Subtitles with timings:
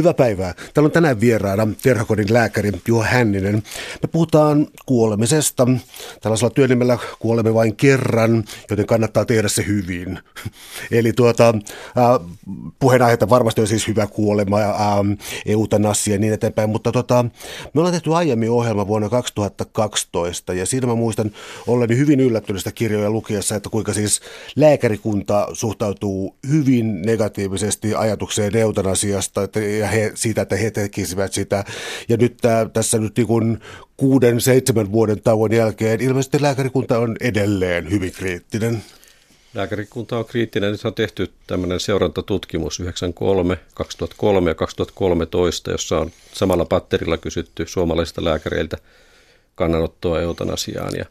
[0.00, 0.54] Hyvää päivää.
[0.74, 3.54] Täällä on tänään vieraana Terhakodin lääkäri Juha Hänninen.
[4.02, 5.66] Me puhutaan kuolemisesta.
[6.20, 10.18] Tällaisella työnimellä kuolemme vain kerran, joten kannattaa tehdä se hyvin.
[10.90, 12.28] Eli tuota, äh,
[12.78, 14.70] puheenaiheita varmasti on siis hyvä kuolema, äh,
[15.46, 17.24] eutanasia ja niin eteenpäin, mutta tota,
[17.74, 21.30] me ollaan tehty aiemmin ohjelma vuonna 2012 ja siinä mä muistan
[21.66, 24.20] olleni hyvin yllättyneistä kirjoja lukiessa, että kuinka siis
[24.56, 29.40] lääkärikunta suhtautuu hyvin negatiivisesti ajatukseen eutanasiasta
[29.80, 31.64] ja he, siitä, että he tekisivät sitä.
[32.08, 33.58] Ja nyt tää, tässä nyt niin kuin
[34.00, 38.82] kuuden, seitsemän vuoden tauon jälkeen ilmeisesti lääkärikunta on edelleen hyvin kriittinen.
[39.54, 40.72] Lääkärikunta on kriittinen.
[40.72, 48.24] Nyt on tehty tämmöinen seurantatutkimus 93, 2003 ja 2013, jossa on samalla patterilla kysytty suomalaisilta
[48.24, 48.76] lääkäreiltä
[49.54, 50.92] kannanottoa eutanasiaan.
[50.96, 51.04] Ja,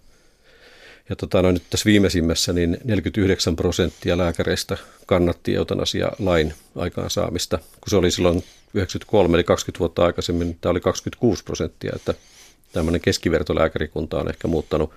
[1.09, 7.89] ja tota, no, nyt tässä viimeisimmässä niin 49 prosenttia lääkäreistä kannatti eutanasia lain aikaansaamista, kun
[7.89, 12.13] se oli silloin 93 eli 20 vuotta aikaisemmin, niin tämä oli 26 prosenttia, että
[12.73, 14.91] tämmöinen keskivertolääkärikunta on ehkä muuttanut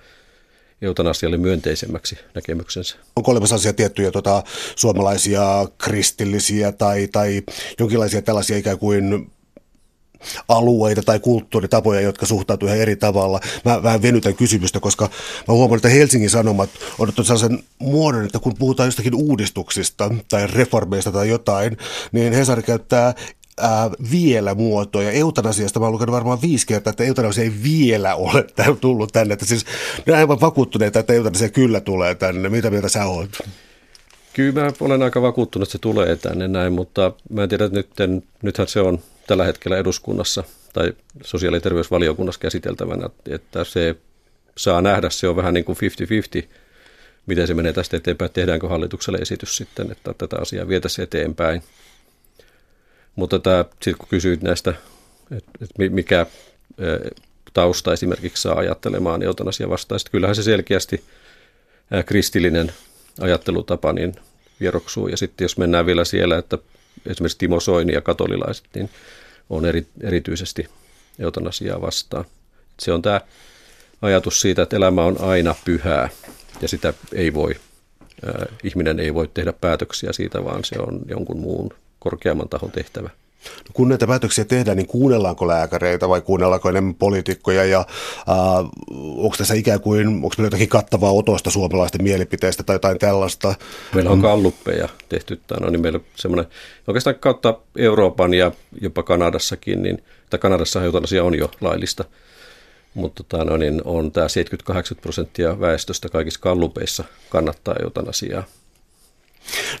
[0.81, 2.95] eutanasialle myönteisemmäksi näkemyksensä.
[3.15, 4.43] Onko olemassa asia tiettyjä tota,
[4.75, 7.43] suomalaisia kristillisiä tai, tai
[7.79, 9.31] jonkinlaisia tällaisia ikään kuin
[10.47, 13.39] alueita tai kulttuuritapoja, jotka suhtautuu ihan eri tavalla.
[13.65, 15.09] Mä vähän venytän kysymystä, koska
[15.47, 20.47] mä huomaan, että Helsingin Sanomat on ottanut sellaisen muodon, että kun puhutaan jostakin uudistuksista tai
[20.47, 21.77] reformeista tai jotain,
[22.11, 23.13] niin Hesari käyttää
[23.57, 25.11] ää, vielä muotoja.
[25.11, 28.45] Eutanasiasta mä oon varmaan viisi kertaa, että eutanasia ei vielä ole
[28.81, 29.33] tullut tänne.
[29.33, 29.65] Että siis
[30.05, 32.49] ne aivan vakuuttuneita, että eutanasia kyllä tulee tänne.
[32.49, 33.29] Mitä mieltä sä oot?
[34.33, 38.07] Kyllä mä olen aika vakuuttunut, että se tulee tänne näin, mutta mä en tiedä, että
[38.07, 43.95] nyt, nythän se on tällä hetkellä eduskunnassa tai sosiaali- ja terveysvaliokunnassa käsiteltävänä, että se
[44.57, 45.77] saa nähdä, se on vähän niin kuin
[46.43, 46.47] 50-50,
[47.25, 51.63] miten se menee tästä eteenpäin, tehdäänkö hallitukselle esitys sitten, että tätä asiaa vietäisiin eteenpäin.
[53.15, 53.39] Mutta
[53.71, 54.73] sitten kun kysyit näistä,
[55.31, 56.25] että et mikä
[57.53, 61.03] tausta esimerkiksi saa ajattelemaan eutanasia vastaista, kyllähän se selkeästi
[62.05, 62.73] kristillinen
[63.19, 64.15] ajattelutapa niin
[64.59, 65.07] vieroksuu.
[65.07, 66.57] Ja sitten jos mennään vielä siellä, että
[67.05, 68.89] esimerkiksi Timo Soini ja katolilaiset niin
[69.49, 70.67] on eri, erityisesti
[71.19, 72.25] eutanasiaa vastaan.
[72.79, 73.21] Se on tämä
[74.01, 76.09] ajatus siitä, että elämä on aina pyhää
[76.61, 77.55] ja sitä ei voi,
[78.27, 83.09] äh, ihminen ei voi tehdä päätöksiä siitä, vaan se on jonkun muun korkeamman tahon tehtävä.
[83.45, 87.85] No kun näitä päätöksiä tehdään, niin kuunnellaanko lääkäreitä vai kuunnellaanko enemmän poliitikkoja ja äh,
[89.17, 93.55] onko tässä ikään kuin, onko meillä jotakin kattavaa otosta suomalaisten mielipiteistä tai jotain tällaista?
[93.95, 96.51] Meillä on kalluppeja tehty, no, niin meillä on semmoinen,
[96.87, 102.05] oikeastaan kautta Euroopan ja jopa Kanadassakin, niin, tai Kanadassa eutanasia on jo laillista,
[102.93, 108.43] mutta tota, no, niin on tämä 78 prosenttia väestöstä kaikissa kallupeissa kannattaa eutanasiaa.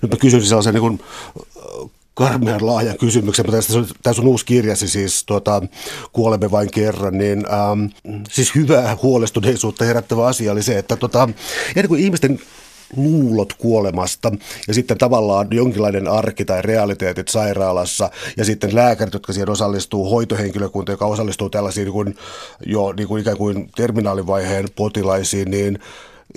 [0.01, 0.99] Nyt mä kysyisin sellaisen niin kuin
[2.13, 3.61] karmean laajan kysymyksen, mutta
[4.03, 5.61] tässä, on uusi kirjasi siis tuota,
[6.13, 7.85] Kuolemme vain kerran, niin ähm,
[8.29, 11.29] siis hyvää huolestuneisuutta herättävä asia oli se, että tota,
[11.75, 12.39] ennen kuin ihmisten
[12.95, 14.31] luulot kuolemasta
[14.67, 20.91] ja sitten tavallaan jonkinlainen arki tai realiteetit sairaalassa ja sitten lääkärit, jotka siihen osallistuu, hoitohenkilökunta,
[20.91, 22.15] joka osallistuu tällaisiin niin kuin,
[22.65, 25.79] jo niin kuin ikään kuin terminaalivaiheen potilaisiin, niin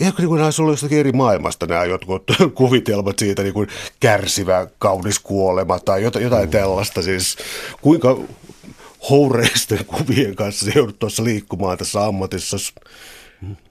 [0.01, 2.23] Ihan niin kuin olisi ollut jostakin eri maailmasta nämä jotkut
[2.55, 3.69] kuvitelmat siitä niin kuin
[4.01, 7.03] kärsivä, kaunis kuolema tai jotain, jotain tällaista.
[7.03, 7.37] Siis
[7.83, 8.19] kuinka
[9.11, 12.57] houreisten kuvien kanssa joudut tuossa liikkumaan tässä ammatissa?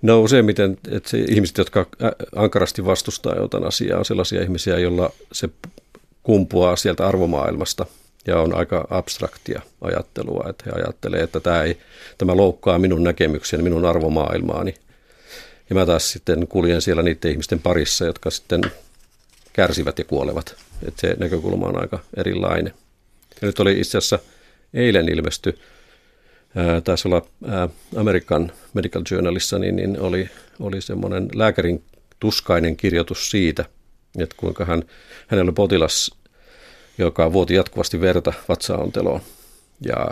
[0.02, 1.86] No useimmiten että se ihmiset, jotka
[2.36, 5.50] ankarasti vastustaa jotain asiaa, on sellaisia ihmisiä, joilla se
[6.24, 7.86] kumpuaa sieltä arvomaailmasta
[8.28, 11.78] ja on aika abstraktia ajattelua, että he ajattelee, että tämä, ei,
[12.18, 14.76] tämä loukkaa minun näkemykseni, minun arvomaailmaani
[15.70, 18.62] ja mä taas sitten kuljen siellä niiden ihmisten parissa, jotka sitten
[19.54, 20.56] kärsivät ja kuolevat.
[20.88, 22.74] Että se näkökulma on aika erilainen.
[23.42, 24.20] Ja nyt oli itse asiassa
[24.74, 25.60] eilen ilmesty,
[26.56, 31.84] ää, taisi olla ää, American Medical Journalissa, niin, niin oli, oli semmoinen lääkärin
[32.20, 33.66] tuskainen kirjoitus siitä,
[34.20, 34.84] että kuinka hän,
[35.28, 36.12] hänellä oli potilas,
[36.98, 39.22] joka vuoti jatkuvasti verta vatsaonteloon.
[39.82, 40.08] Ja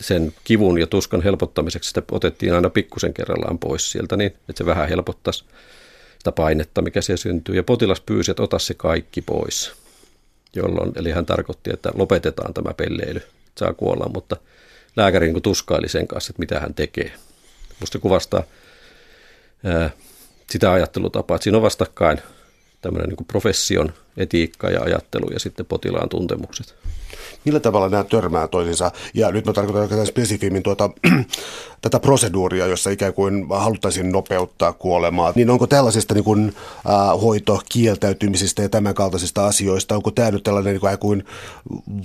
[0.00, 4.66] sen kivun ja tuskan helpottamiseksi sitä otettiin aina pikkusen kerrallaan pois sieltä, niin että se
[4.66, 5.44] vähän helpottaisi
[6.18, 7.54] sitä painetta, mikä siellä syntyy.
[7.54, 9.72] Ja potilas pyysi, että ota se kaikki pois.
[10.56, 13.22] Jolloin, eli hän tarkoitti, että lopetetaan tämä pelleily,
[13.58, 14.36] saa kuolla, mutta
[14.96, 17.12] lääkäri niin tuskaili sen kanssa, että mitä hän tekee.
[17.80, 18.42] Musta kuvastaa
[19.64, 19.90] ää,
[20.50, 22.20] sitä ajattelutapaa, että siinä on vastakkain
[22.84, 26.74] tämmöinen niin profession etiikka ja ajattelu ja sitten potilaan tuntemukset.
[27.44, 28.90] Millä tavalla nämä törmää toisiinsa?
[29.14, 30.90] Ja nyt mä tarkoitan oikeastaan spesifimmin tuota,
[31.82, 35.32] tätä proseduuria, jossa ikään kuin haluttaisiin nopeuttaa kuolemaa.
[35.34, 40.76] Niin onko tällaisista niin kuin, äh, hoitokieltäytymisistä ja tämän kaltaisista asioista, onko tämä nyt tällainen
[40.76, 41.24] ikään kuin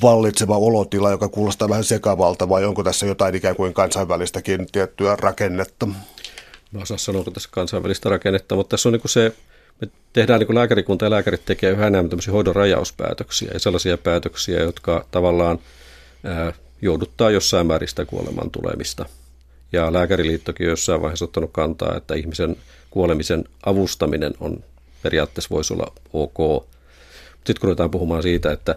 [0.02, 5.88] vallitseva olotila, joka kuulostaa vähän sekavalta, vai onko tässä jotain ikään kuin kansainvälistäkin tiettyä rakennetta?
[6.72, 9.34] Mä osaan sanoa, onko tässä kansainvälistä rakennetta, mutta tässä on niin se
[9.82, 13.98] me tehdään niin kuin lääkärikunta ja lääkärit tekee yhä enemmän tämmöisiä hoidon rajauspäätöksiä ja sellaisia
[13.98, 15.60] päätöksiä, jotka tavallaan
[16.24, 19.06] ää, jouduttaa jossain määrin sitä kuoleman tulemista.
[19.72, 22.56] Ja lääkäriliittokin on jossain vaiheessa ottanut kantaa, että ihmisen
[22.90, 24.64] kuolemisen avustaminen on
[25.04, 26.68] periaatteessa voisi olla ok.
[27.36, 28.76] Sitten kun ruvetaan puhumaan siitä, että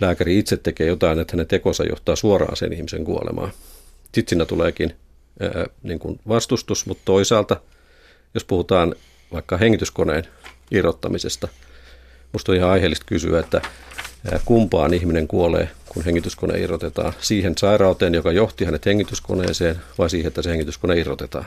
[0.00, 3.52] lääkäri itse tekee jotain, että hänen tekonsa johtaa suoraan sen ihmisen kuolemaan.
[4.02, 4.96] Sitten siinä tuleekin
[5.40, 7.60] ää, niin kuin vastustus, mutta toisaalta,
[8.34, 8.94] jos puhutaan
[9.32, 10.26] vaikka hengityskoneen
[10.72, 11.48] irrottamisesta.
[12.32, 13.62] Minusta on ihan aiheellista kysyä, että
[14.44, 17.12] kumpaan ihminen kuolee, kun hengityskone irrotetaan.
[17.20, 21.44] Siihen sairauteen, joka johti hänet hengityskoneeseen, vai siihen, että se hengityskone irrotetaan.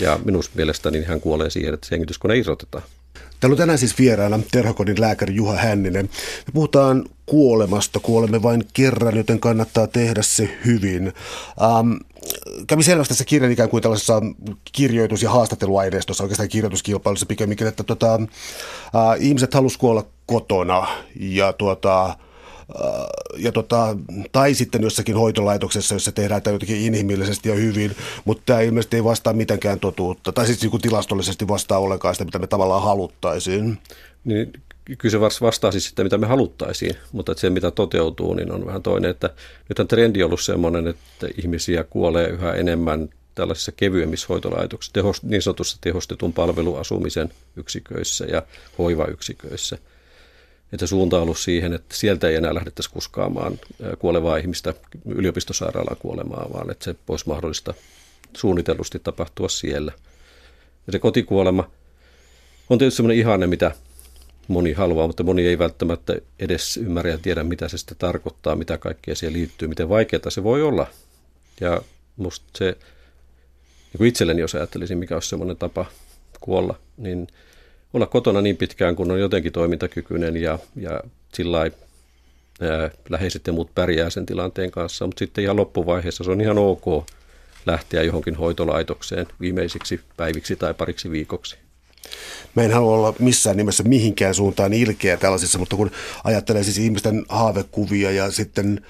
[0.00, 2.84] Ja minun mielestäni hän kuolee siihen, että se hengityskone irrotetaan.
[3.42, 6.04] Täällä on tänään siis vieraana Terhokodin lääkäri Juha Hänninen.
[6.46, 11.12] Me puhutaan kuolemasta, kuolemme vain kerran, joten kannattaa tehdä se hyvin.
[11.62, 11.92] Ähm,
[12.66, 14.22] kävi selvästi tässä kirjan ikään kuin tällaisessa
[14.72, 18.20] kirjoitus- ja haastatteluaineistossa, oikeastaan kirjoituskilpailussa pikemminkin, että tota, äh,
[19.20, 20.86] ihmiset halusivat kuolla kotona
[21.20, 22.16] ja tuota,
[23.36, 23.96] ja tota,
[24.32, 29.04] tai sitten jossakin hoitolaitoksessa, jossa tehdään tämä jotenkin inhimillisesti ja hyvin, mutta tämä ilmeisesti ei
[29.04, 33.78] vastaa mitenkään totuutta, tai siis niin tilastollisesti vastaa ollenkaan sitä, mitä me tavallaan haluttaisiin.
[34.24, 34.52] Niin,
[34.98, 38.82] kyllä se vastaa siis sitä, mitä me haluttaisiin, mutta se, mitä toteutuu, niin on vähän
[38.82, 39.10] toinen.
[39.10, 39.30] Että
[39.68, 45.42] nyt on trendi ollut sellainen, että ihmisiä kuolee yhä enemmän tällaisissa kevyemmissä hoitolaitoksissa, tehos, niin
[45.42, 48.42] sanotussa tehostetun palveluasumisen yksiköissä ja
[48.78, 49.78] hoivayksiköissä–
[50.72, 53.58] että suunta on ollut siihen, että sieltä ei enää lähdettäisi kuskaamaan
[53.98, 54.74] kuolevaa ihmistä
[55.06, 57.74] yliopistosairaalaan kuolemaan, vaan että se voisi mahdollista
[58.36, 59.92] suunnitellusti tapahtua siellä.
[60.86, 61.70] Ja se kotikuolema
[62.70, 63.70] on tietysti sellainen ihanne, mitä
[64.48, 68.78] moni haluaa, mutta moni ei välttämättä edes ymmärrä ja tiedä, mitä se sitten tarkoittaa, mitä
[68.78, 70.86] kaikkea siihen liittyy, miten vaikeaa se voi olla.
[71.60, 71.82] Ja
[72.16, 75.86] musta se, niin kuin itselleni jos ajattelisin, mikä olisi semmoinen tapa
[76.40, 77.26] kuolla, niin–
[77.92, 81.00] olla kotona niin pitkään, kun on jotenkin toimintakykyinen ja, ja
[81.34, 81.70] sillä
[83.08, 86.84] läheiset ja muut pärjää sen tilanteen kanssa, mutta sitten ihan loppuvaiheessa se on ihan ok
[87.66, 91.58] lähteä johonkin hoitolaitokseen viimeisiksi päiviksi tai pariksi viikoksi.
[92.54, 95.90] Mä en halua olla missään nimessä mihinkään suuntaan ilkeä tällaisessa, mutta kun
[96.24, 98.80] ajattelee siis ihmisten haavekuvia ja sitten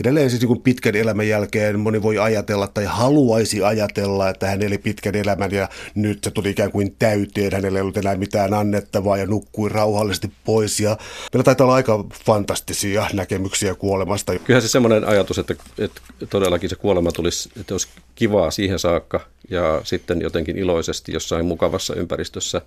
[0.00, 4.78] edelleen siis niin pitkän elämän jälkeen moni voi ajatella tai haluaisi ajatella, että hän eli
[4.78, 9.16] pitkän elämän ja nyt se tuli ikään kuin täyteen, hänellä ei ollut enää mitään annettavaa
[9.16, 10.96] ja nukkui rauhallisesti pois ja
[11.32, 14.38] meillä taitaa olla aika fantastisia näkemyksiä kuolemasta.
[14.38, 17.88] Kyllähän se semmoinen ajatus, että, että todellakin se kuolema tulisi, että olisi
[18.22, 19.20] kivaa siihen saakka
[19.50, 22.60] ja sitten jotenkin iloisesti jossain mukavassa ympäristössä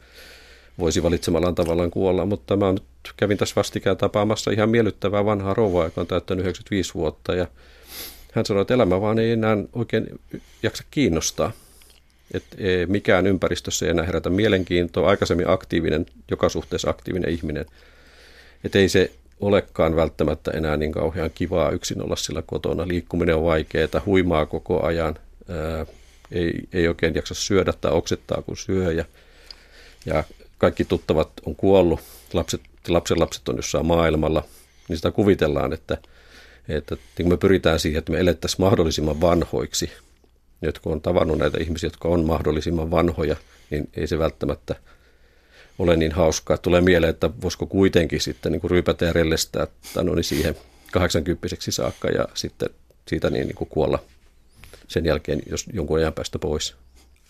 [0.80, 2.84] voisi valitsemallaan tavallaan kuolla, mutta mä nyt
[3.18, 7.48] kävin tässä vastikään tapaamassa ihan miellyttävää vanhaa rouvaa, joka on täyttänyt 95 vuotta ja
[8.32, 10.08] hän sanoi, että elämä vaan ei enää oikein
[10.64, 11.52] jaksa kiinnostaa.
[12.34, 15.10] Että mikään ympäristössä ei enää herätä mielenkiintoa.
[15.10, 17.66] Aikaisemmin aktiivinen, joka suhteessa aktiivinen ihminen.
[18.64, 22.88] Että ei se olekaan välttämättä enää niin kauhean kivaa yksin olla sillä kotona.
[22.88, 25.16] Liikkuminen on vaikeaa, huimaa koko ajan,
[25.50, 25.86] ää,
[26.32, 29.06] ei, ei oikein jaksa syödä tai oksettaa kun syö ja,
[30.06, 30.24] ja
[30.58, 32.00] kaikki tuttavat on kuollut,
[32.34, 34.44] lapset, lapsen lapset on jossain maailmalla,
[34.90, 35.98] niin sitä kuvitellaan, että,
[36.70, 39.92] että niin me pyritään siihen, että me elettäisiin mahdollisimman vanhoiksi.
[40.62, 43.36] Jotka on tavannut näitä ihmisiä, jotka on mahdollisimman vanhoja,
[43.70, 44.76] niin ei se välttämättä
[45.80, 46.58] ole niin hauskaa.
[46.58, 50.56] Tulee mieleen, että voisiko kuitenkin sitten niin kuin ryypätä ja rellestää no niin siihen
[50.92, 52.70] 80 saakka ja sitten
[53.08, 54.00] siitä niin, niin kuin kuolla
[54.88, 56.76] sen jälkeen, jos jonkun ajan päästä pois.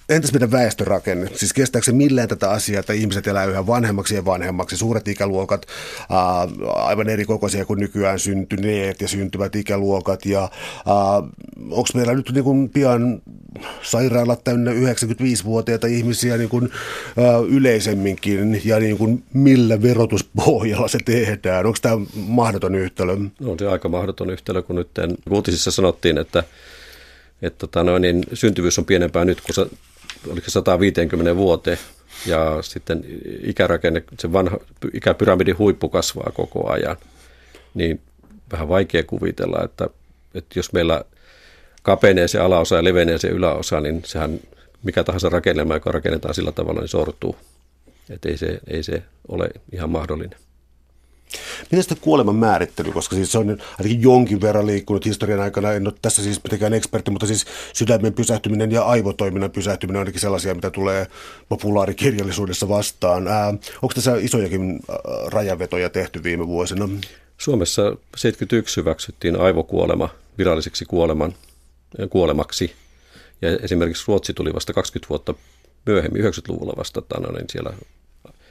[0.09, 1.29] Entäs meidän väestörakenne?
[1.35, 4.77] Siis kestääkö se millään tätä asiaa, että ihmiset elää yhä vanhemmaksi ja vanhemmaksi?
[4.77, 5.65] Suuret ikäluokat,
[6.09, 10.25] ää, aivan eri kokoisia kuin nykyään syntyneet ja syntyvät ikäluokat.
[10.25, 10.49] Ja
[11.71, 13.21] onko meillä nyt niin kuin pian
[13.81, 16.69] sairaalat täynnä 95-vuotiaita ihmisiä niin kuin,
[17.17, 18.61] ää, yleisemminkin?
[18.65, 21.65] Ja niin kuin millä verotuspohjalla se tehdään?
[21.65, 23.15] Onko tämä mahdoton yhtälö?
[23.39, 24.89] No, on se aika mahdoton yhtälö, kun nyt
[25.29, 26.43] uutisissa sanottiin, että
[27.41, 29.69] että tota noin, niin syntyvyys on pienempää nyt kuin
[30.31, 31.77] oliko 150 vuoteen
[32.25, 33.05] ja sitten
[33.43, 34.57] ikärakenne, se vanha
[34.93, 36.97] ikäpyramidin huippu kasvaa koko ajan,
[37.73, 38.01] niin
[38.51, 39.89] vähän vaikea kuvitella, että,
[40.33, 41.03] että jos meillä
[41.83, 44.39] kapenee se alaosa ja levenee se yläosa, niin sehän
[44.83, 47.35] mikä tahansa rakennelma, joka rakennetaan sillä tavalla, niin sortuu.
[48.09, 50.39] Että ei se, ei se ole ihan mahdollinen.
[51.61, 55.87] Miten sitten kuoleman määrittely, koska siis se on ainakin jonkin verran liikkunut historian aikana, en
[55.87, 60.55] ole tässä siis mitenkään ekspertti, mutta siis sydämen pysähtyminen ja aivotoiminnan pysähtyminen on ainakin sellaisia,
[60.55, 61.07] mitä tulee
[61.49, 63.27] populaarikirjallisuudessa vastaan.
[63.27, 63.47] Ää,
[63.81, 64.79] onko tässä isojakin
[65.27, 66.89] rajavetoja tehty viime vuosina?
[67.37, 71.33] Suomessa 71 hyväksyttiin aivokuolema viralliseksi kuoleman,
[72.09, 72.73] kuolemaksi.
[73.41, 75.33] Ja esimerkiksi Ruotsi tuli vasta 20 vuotta
[75.85, 77.73] myöhemmin, 90-luvulla vasta, niin siellä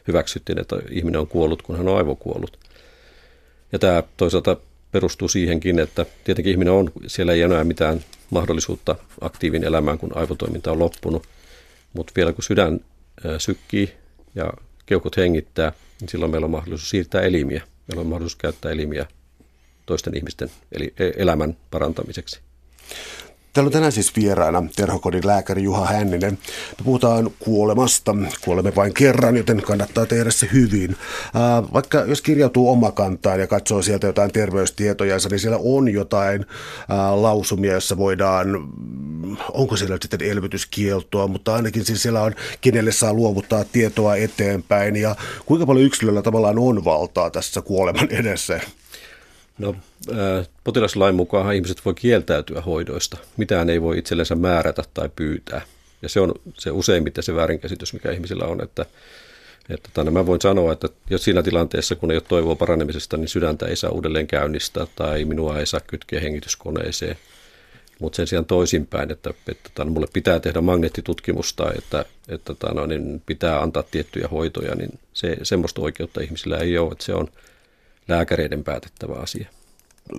[0.08, 2.58] hyväksyttiin, että ihminen on kuollut, kun hän on aivokuollut.
[3.72, 4.56] Ja tämä toisaalta
[4.92, 10.72] perustuu siihenkin, että tietenkin ihminen on, siellä ei enää mitään mahdollisuutta aktiivin elämään, kun aivotoiminta
[10.72, 11.26] on loppunut.
[11.92, 12.80] Mutta vielä kun sydän
[13.38, 13.94] sykkii
[14.34, 14.52] ja
[14.86, 17.62] keuhkot hengittää, niin silloin meillä on mahdollisuus siirtää elimiä.
[17.86, 19.06] Meillä on mahdollisuus käyttää elimiä
[19.86, 22.40] toisten ihmisten eli e-, elämän parantamiseksi.
[23.54, 26.38] Täällä on tänään siis vieraana terhokodin lääkäri Juha Hänninen.
[26.78, 28.16] Me puhutaan kuolemasta.
[28.44, 30.96] Kuolemme vain kerran, joten kannattaa tehdä se hyvin.
[31.72, 36.46] vaikka jos kirjautuu omakantaan ja katsoo sieltä jotain terveystietoja, niin siellä on jotain
[37.14, 38.48] lausumia, joissa voidaan,
[39.52, 45.16] onko siellä sitten elvytyskieltoa, mutta ainakin siis siellä on, kenelle saa luovuttaa tietoa eteenpäin ja
[45.46, 48.60] kuinka paljon yksilöllä tavallaan on valtaa tässä kuoleman edessä.
[49.58, 49.76] No,
[50.64, 53.16] potilaslain mukaan ihmiset voi kieltäytyä hoidoista.
[53.36, 55.60] Mitään ei voi itsellensä määrätä tai pyytää.
[56.02, 58.86] Ja se on se useimmiten se väärinkäsitys, mikä ihmisillä on, että,
[59.68, 63.28] että tänne mä voin sanoa, että jos siinä tilanteessa, kun ei ole toivoa paranemisesta, niin
[63.28, 67.16] sydäntä ei saa uudelleen käynnistää tai minua ei saa kytkeä hengityskoneeseen.
[67.98, 73.22] Mutta sen sijaan toisinpäin, että, että tämän, mulle pitää tehdä magneettitutkimusta, että, että tämän, niin
[73.26, 77.28] pitää antaa tiettyjä hoitoja, niin se, semmoista oikeutta ihmisillä ei ole, että se on–
[78.08, 79.48] lääkäreiden päätettävä asia.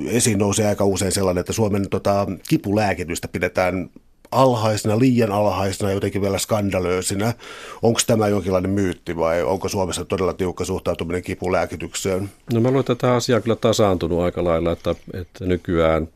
[0.07, 3.89] Esiin nousee aika usein sellainen, että Suomen tota, kipulääkitystä pidetään
[4.31, 7.33] alhaisena, liian alhaisena, jotenkin vielä skandalöisinä.
[7.81, 12.29] Onko tämä jonkinlainen myytti vai onko Suomessa todella tiukka suhtautuminen kipulääkitykseen?
[12.53, 16.07] No mä luulen, että tämä asia on kyllä tasaantunut aika lailla, että, että nykyään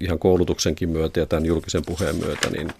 [0.00, 2.72] ihan koulutuksenkin myötä ja tämän julkisen puheen myötä, niin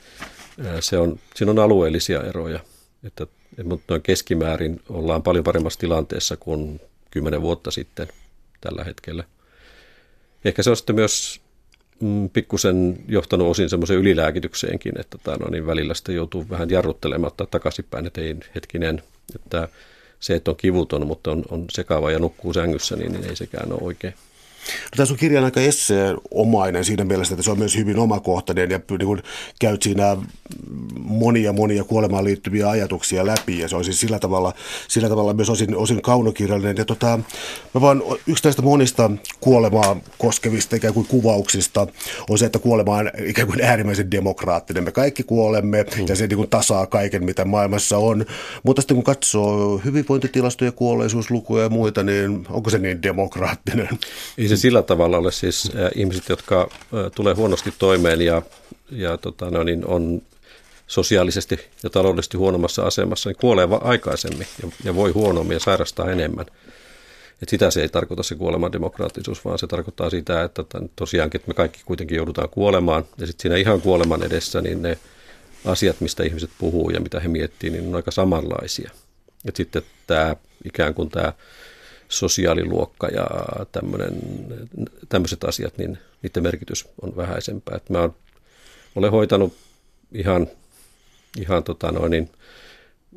[0.80, 2.61] se on, siinä on alueellisia eroja.
[3.04, 3.26] Että,
[3.64, 6.80] mutta noin keskimäärin ollaan paljon paremmassa tilanteessa kuin
[7.11, 8.09] kymmenen vuotta sitten
[8.61, 9.25] tällä hetkellä.
[10.45, 11.41] Ehkä se on sitten myös
[12.00, 17.33] mm, pikkusen johtanut osin semmoisen ylilääkitykseenkin, että tota, no niin välillä sitten joutuu vähän jarruttelemaan
[17.50, 19.03] takaisinpäin, että ei hetkinen,
[19.35, 19.69] että
[20.21, 23.73] se, että on kivuton, mutta on, on sekaava ja nukkuu sängyssä, niin, niin ei sekään
[23.73, 24.15] ole oikein.
[24.68, 28.80] No, tässä on kirjan aika esseenomainen siinä mielessä, että se on myös hyvin omakohtainen ja
[28.90, 29.22] niin kuin
[29.60, 30.16] käyt siinä
[30.98, 34.54] monia monia kuolemaan liittyviä ajatuksia läpi ja se on siis sillä tavalla,
[34.88, 36.76] sillä tavalla myös osin, osin kaunokirjallinen.
[36.76, 37.18] Ja tota,
[37.75, 39.10] mä vaan, yksi näistä monista
[39.40, 41.87] kuolemaa koskevista ikään kuin kuvauksista
[42.30, 44.84] on se, että kuolema on ikään kuin äärimmäisen demokraattinen.
[44.84, 46.04] Me kaikki kuolemme mm.
[46.08, 48.26] ja se niin kuin tasaa kaiken, mitä maailmassa on.
[48.62, 53.88] Mutta sitten kun katsoo hyvinvointitilastoja, kuolleisuuslukuja ja muita, niin onko se niin demokraattinen?
[54.38, 56.71] Ei se sillä tavalla ole siis ihmiset, jotka
[57.15, 58.43] tulee huonosti toimeen ja,
[58.91, 60.23] ja tota, no, niin on
[60.87, 66.47] sosiaalisesti ja taloudellisesti huonommassa asemassa, niin kuolee aikaisemmin ja, ja voi huonommin ja sairastaa enemmän.
[67.43, 70.65] Et sitä se ei tarkoita se kuoleman demokraattisuus, vaan se tarkoittaa sitä, että
[70.97, 73.05] tosiaankin että me kaikki kuitenkin joudutaan kuolemaan.
[73.19, 74.99] Ja sitten siinä ihan kuoleman edessä, niin ne
[75.65, 78.91] asiat, mistä ihmiset puhuu ja mitä he miettii, niin on aika samanlaisia.
[79.45, 81.33] Et sitten tämä ikään kuin tämä
[82.09, 83.27] sosiaaliluokka ja
[85.09, 87.77] tämmöiset asiat, niin niiden merkitys on vähäisempää.
[87.77, 88.11] Et mä
[88.97, 89.57] olen hoitanut
[90.12, 90.47] ihan,
[91.41, 92.31] ihan tota noin, niin,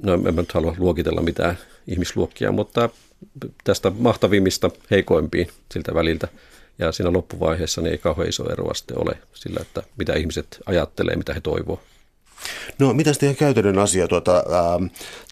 [0.04, 1.58] no en mä nyt halua luokitella mitään
[1.88, 2.90] ihmisluokkia, mutta
[3.64, 6.28] tästä mahtavimmista heikoimpiin siltä väliltä.
[6.80, 11.34] Ja siinä loppuvaiheessa niin ei kauhean iso ero ole sillä, että mitä ihmiset ajattelee, mitä
[11.34, 11.82] he toivoo.
[12.80, 14.80] No mitä sitten ihan käytännön asia tuota, ää,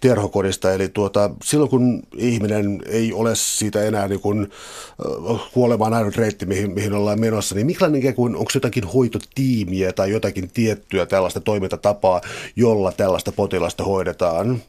[0.02, 6.16] terhokodista, eli tuota, silloin kun ihminen ei ole siitä enää niin kuin, äh, kuolemaan ainut
[6.16, 11.40] reitti, mihin, mihin ollaan menossa, niin millainen kuin, onko jotakin hoitotiimiä tai jotakin tiettyä tällaista
[11.40, 12.22] toimintatapaa,
[12.56, 14.62] jolla tällaista potilasta hoidetaan?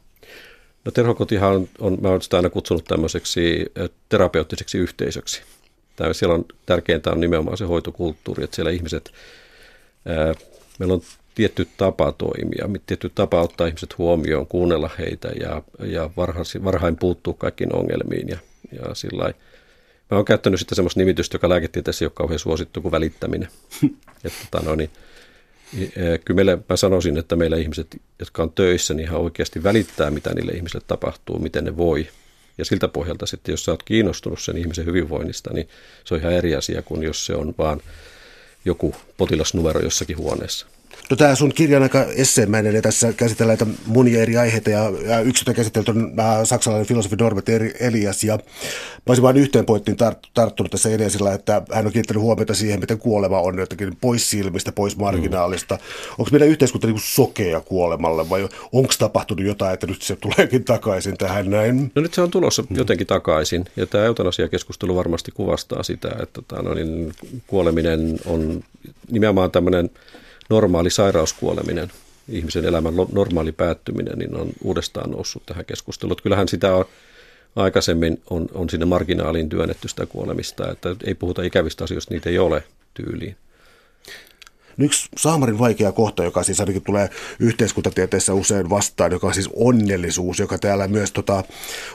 [0.84, 3.66] No terhokotihan on, on mä olen sitä aina kutsunut tämmöiseksi
[4.08, 5.42] terapeuttiseksi yhteisöksi.
[5.96, 9.12] Tämä, siellä on tärkeintä on nimenomaan se hoitokulttuuri, että siellä ihmiset,
[10.06, 10.34] ää,
[10.78, 11.02] meillä on
[11.34, 17.34] tietty tapa toimia, tietty tapa ottaa ihmiset huomioon, kuunnella heitä ja, ja varhain, varhain puuttuu
[17.34, 18.38] kaikkiin ongelmiin ja,
[18.72, 19.32] ja sillä
[20.10, 23.48] Mä oon käyttänyt sitten semmoista nimitystä, joka lääketieteessä ei ole kauhean suosittu kuin välittäminen.
[24.24, 24.90] että, tota, no, niin,
[25.96, 30.10] e, kyllä meille, mä sanoisin, että meillä ihmiset, jotka on töissä, niin ihan oikeasti välittää,
[30.10, 32.08] mitä niille ihmisille tapahtuu, miten ne voi.
[32.58, 35.68] Ja siltä pohjalta sitten, jos sä oot kiinnostunut sen ihmisen hyvinvoinnista, niin
[36.04, 37.80] se on ihan eri asia kuin jos se on vaan
[38.64, 40.66] joku potilasnumero jossakin huoneessa.
[41.10, 45.20] No tämä sun kirjan aika esseemäinen ja tässä käsitellään näitä monia eri aiheita ja, ja
[45.20, 47.48] yksi, jota käsitelty on äh, saksalainen filosofi Norbert
[47.80, 48.42] Elias ja mä
[49.08, 52.98] olisin vain yhteen pointtiin tart, tarttunut tässä edesillä, että hän on kiinnittänyt huomiota siihen, miten
[52.98, 55.74] kuolema on jotenkin pois silmistä, pois marginaalista.
[55.74, 55.80] Mm.
[56.18, 61.18] Onko meidän yhteiskunta niin sokea kuolemalle vai onko tapahtunut jotain, että nyt se tuleekin takaisin
[61.18, 61.92] tähän näin?
[61.94, 62.76] No nyt se on tulossa mm.
[62.76, 67.12] jotenkin takaisin ja tämä eutanasiakeskustelu varmasti kuvastaa sitä, että tämä, no niin,
[67.46, 68.64] kuoleminen on
[69.10, 69.90] nimenomaan tämmöinen
[70.50, 71.92] normaali sairauskuoleminen,
[72.28, 76.16] ihmisen elämän normaali päättyminen, niin on uudestaan noussut tähän keskusteluun.
[76.22, 76.84] Kyllähän sitä on
[77.56, 82.38] aikaisemmin on, on sinne marginaaliin työnnetty sitä kuolemista, että ei puhuta ikävistä asioista, niitä ei
[82.38, 82.62] ole
[82.94, 83.36] tyyliin.
[84.80, 90.38] Yksi saamarin vaikea kohta, joka siis ainakin tulee yhteiskuntatieteessä usein vastaan, joka on siis onnellisuus,
[90.38, 91.44] joka täällä myös tota,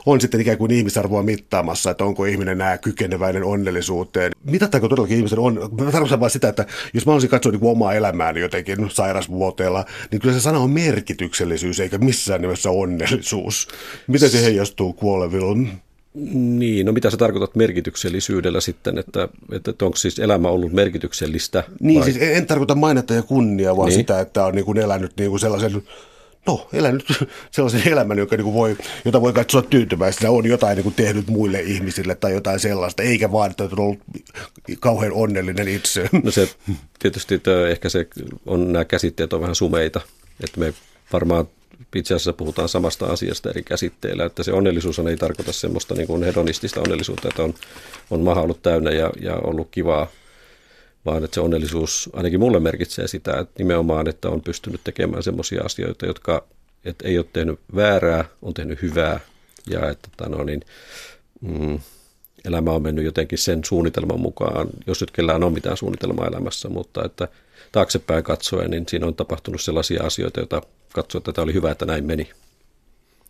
[0.06, 4.32] on sitten ikään kuin ihmisarvoa mittaamassa, että onko ihminen nämä kykeneväinen onnellisuuteen.
[4.44, 5.70] Mitattaako todellakin ihmisen on?
[5.82, 10.22] Mä tarkoitan vain sitä, että jos mä olisin katsoa niin omaa elämääni jotenkin sairasvuoteella, niin
[10.22, 13.68] kyllä se sana on merkityksellisyys eikä missään nimessä onnellisuus.
[14.08, 15.68] Miten se heijastuu kuoleville?
[16.34, 21.64] Niin, no mitä sä tarkoitat merkityksellisyydellä sitten, että, että onko siis elämä ollut merkityksellistä?
[21.80, 22.12] Niin, vai?
[22.12, 23.98] siis en tarkoita mainetta ja kunnia, vaan niin.
[23.98, 25.84] sitä, että on niin kuin elänyt niin kuin sellaisen
[26.48, 27.06] no, elänyt
[27.52, 31.28] sellaisen elämän, joka niin kuin voi, jota voi katsoa tyytyväisenä, on jotain niin kuin tehnyt
[31.28, 34.00] muille ihmisille tai jotain sellaista, eikä vaan, että on ollut
[34.80, 36.10] kauhean onnellinen itse.
[36.24, 36.50] No se
[37.00, 38.08] tietysti että ehkä se
[38.46, 40.02] on, nämä käsitteet on vähän sumeita,
[40.44, 40.74] että me
[41.14, 41.48] varmaan
[41.96, 46.24] itse asiassa puhutaan samasta asiasta eri käsitteillä, että se onnellisuus ei tarkoita semmoista niin kuin
[46.24, 47.54] hedonistista onnellisuutta, että on,
[48.10, 50.08] on maha ollut täynnä ja, ja ollut kivaa,
[51.06, 55.64] vaan että se onnellisuus ainakin mulle merkitsee sitä, että nimenomaan, että on pystynyt tekemään semmoisia
[55.64, 56.44] asioita, jotka
[56.86, 59.20] että ei ole tehnyt väärää, on tehnyt hyvää
[59.70, 60.62] ja että no niin,
[61.42, 61.80] mm,
[62.46, 67.06] elämä on mennyt jotenkin sen suunnitelman mukaan, jos nyt kellään on mitään suunnitelmaa elämässä, mutta
[67.06, 67.28] että
[67.76, 70.62] taaksepäin katsoen, niin siinä on tapahtunut sellaisia asioita, joita
[70.94, 72.30] katsoo, että tämä oli hyvä, että näin meni.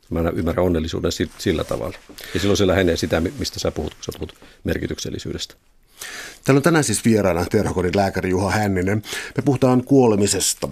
[0.09, 1.97] Mä ymmärrän onnellisuuden sillä tavalla.
[2.33, 5.55] Ja silloin se lähenee sitä, mistä sä puhut, kun sä puhut merkityksellisyydestä.
[6.43, 9.01] Täällä on tänään siis vieraana terhokodin lääkäri Juha Hänninen.
[9.37, 10.69] Me puhutaan kuolemisesta.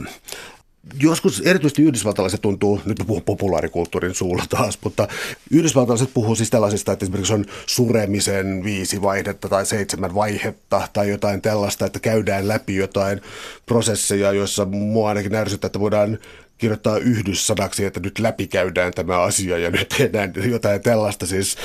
[1.00, 5.08] Joskus erityisesti yhdysvaltalaiset tuntuu, nyt mä puhun populaarikulttuurin suulla taas, mutta
[5.52, 11.42] yhdysvaltalaiset puhuu siis tällaisista, että esimerkiksi on suremisen viisi vaihdetta tai seitsemän vaihetta tai jotain
[11.42, 13.22] tällaista, että käydään läpi jotain
[13.66, 16.20] prosesseja, joissa mua ainakin ärsyttää, että voidaan
[16.58, 21.26] kirjoittaa yhdyssanaksi, että nyt läpikäydään tämä asia ja nyt tehdään jotain tällaista.
[21.26, 21.56] Siis,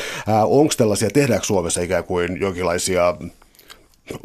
[0.47, 3.17] onko tällaisia, tehdäänkö Suomessa ikään kuin jonkinlaisia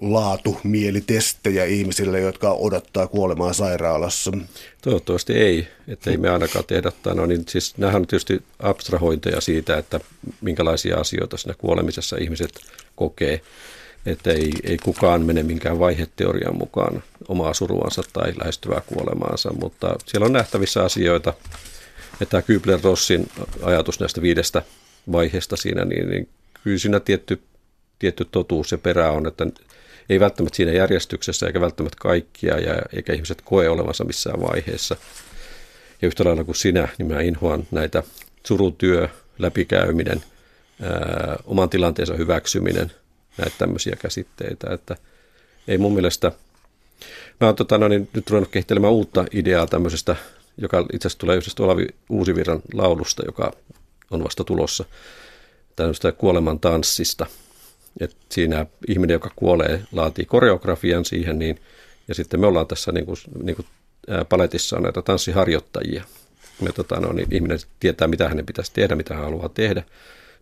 [0.02, 4.32] laatumielitestejä ihmisille, jotka odottaa kuolemaa sairaalassa?
[4.82, 6.91] Toivottavasti ei, että ei me ainakaan tehdä.
[7.13, 10.00] No niin, siis nämähän on tietysti abstrahointeja siitä, että
[10.41, 12.52] minkälaisia asioita siinä kuolemisessa ihmiset
[12.96, 13.41] kokee.
[14.06, 20.26] Että ei, ei kukaan mene minkään vaiheteorian mukaan omaa suruansa tai lähestyvää kuolemaansa, mutta siellä
[20.26, 21.34] on nähtävissä asioita,
[22.22, 24.62] että Kübler-Rossin ajatus näistä viidestä
[25.12, 26.30] vaiheesta siinä, niin, niin
[26.63, 27.41] kyllä siinä tietty,
[28.00, 29.46] tietty totuus ja perä on, että
[30.10, 34.96] ei välttämättä siinä järjestyksessä eikä välttämättä kaikkia ja eikä ihmiset koe olevansa missään vaiheessa.
[36.02, 38.04] Ja yhtä lailla kuin sinä, niin mä inhoan näitä
[38.48, 40.24] surutyö, läpikäyminen,
[40.82, 42.92] ää, oman tilanteensa hyväksyminen,
[43.38, 44.96] näitä tämmöisiä käsitteitä, että
[45.68, 46.32] ei mun mielestä,
[47.42, 50.16] mä oon tota, no, niin, nyt ruvennut kehittelemään uutta ideaa tämmöisestä,
[50.58, 53.54] joka itse asiassa tulee yhdestä Olavi Uusivirran laulusta, joka
[54.12, 54.86] on vasta tulossa,
[55.76, 57.26] tämmöistä kuoleman tanssista–
[57.99, 61.60] et siinä ihminen, joka kuolee, laatii koreografian siihen, niin,
[62.08, 63.65] ja sitten me ollaan tässä niin kuin, niin kuin
[64.29, 66.03] paletissa on näitä tanssiharjoittajia.
[66.62, 69.84] Me, tota, no, niin ihminen tietää, mitä hänen pitäisi tehdä, mitä hän haluaa tehdä.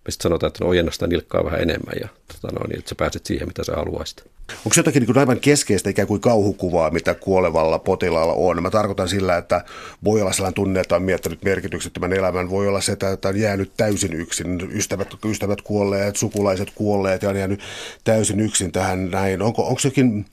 [0.09, 2.95] Sitten sanotaan, että no ojenna sitä nilkkaa vähän enemmän ja tota, no, niin, että sä
[2.95, 4.23] pääset siihen, mitä sä haluaisit.
[4.49, 8.63] Onko jotakin niin aivan keskeistä ikään kuin kauhukuvaa, mitä kuolevalla potilaalla on?
[8.63, 9.65] Mä tarkoitan sillä, että
[10.03, 12.49] voi olla sellainen tunne, että on miettinyt merkityksettömän elämän.
[12.49, 14.69] Voi olla se, että on jäänyt täysin yksin.
[14.71, 17.59] Ystävät, ystävät kuolleet, sukulaiset kuolleet ja on jäänyt
[18.03, 19.41] täysin yksin tähän näin.
[19.41, 20.25] Onko, onko jokin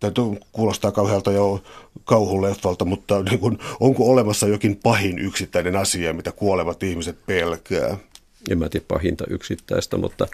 [0.00, 1.62] Täytyy kuulostaa kauhealta jo
[2.04, 7.96] kauhuleffalta, mutta niin kun, onko olemassa jokin pahin yksittäinen asia, mitä kuolevat ihmiset pelkää?
[8.50, 10.28] En mä tiedä pahinta yksittäistä, mutta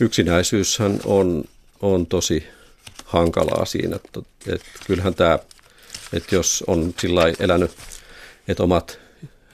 [0.00, 1.44] yksinäisyyshän on
[1.82, 2.46] on tosi
[3.04, 3.96] hankalaa siinä.
[3.96, 5.38] Että, että kyllähän tämä,
[6.12, 7.70] että jos on sillä elänyt,
[8.48, 9.00] että omat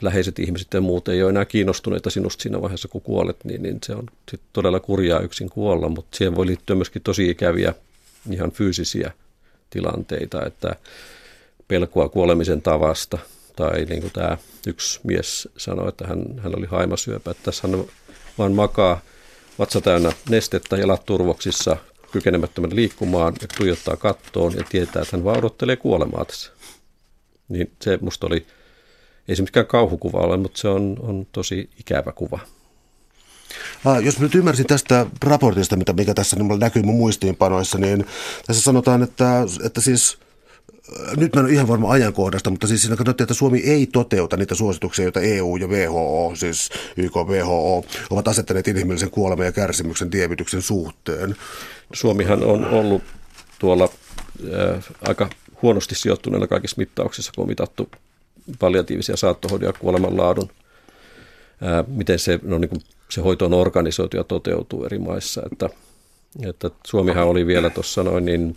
[0.01, 3.77] läheiset ihmiset ja muut ei ole enää kiinnostuneita sinusta siinä vaiheessa, kun kuolet, niin, niin
[3.85, 7.73] se on sit todella kurjaa yksin kuolla, mutta siihen voi liittyä myöskin tosi ikäviä
[8.31, 9.11] ihan fyysisiä
[9.69, 10.75] tilanteita, että
[11.67, 13.17] pelkoa kuolemisen tavasta,
[13.55, 14.37] tai niin kuin tämä
[14.67, 17.83] yksi mies sanoi, että hän, hän oli haimasyöpä, että tässä hän
[18.37, 19.01] vaan makaa
[19.59, 21.77] vatsa täynnä nestettä, jalat turvoksissa,
[22.11, 26.51] kykenemättömän liikkumaan ja tuijottaa kattoon ja tietää, että hän vaan odottelee kuolemaa tässä.
[27.49, 28.45] Niin se musta oli,
[29.27, 32.39] ei se mikään kauhukuva ole, mutta se on, on tosi ikävä kuva.
[33.85, 38.05] Ah, jos nyt ymmärsin tästä raportista, mitä, mikä tässä niin näkyy mun muistiinpanoissa, niin
[38.47, 40.17] tässä sanotaan, että, että siis
[41.17, 44.37] nyt mä en ole ihan varma ajankohdasta, mutta siis siinä katsottiin, että Suomi ei toteuta
[44.37, 50.09] niitä suosituksia, joita EU ja WHO, siis YK WHO, ovat asettaneet inhimillisen kuoleman ja kärsimyksen
[50.09, 51.35] tievityksen suhteen.
[51.93, 53.03] Suomihan on ollut
[53.59, 53.89] tuolla
[54.53, 55.29] äh, aika
[55.61, 57.89] huonosti sijoittuneena kaikissa mittauksissa, kun on mitattu
[58.59, 60.49] palliatiivisia saattohoidon ja kuolemanlaadun.
[61.63, 65.41] Äh, miten se, no niin kuin se hoito on organisoitu ja toteutuu eri maissa.
[65.51, 65.69] Että,
[66.49, 68.55] että Suomihan oli vielä tuossa noin niin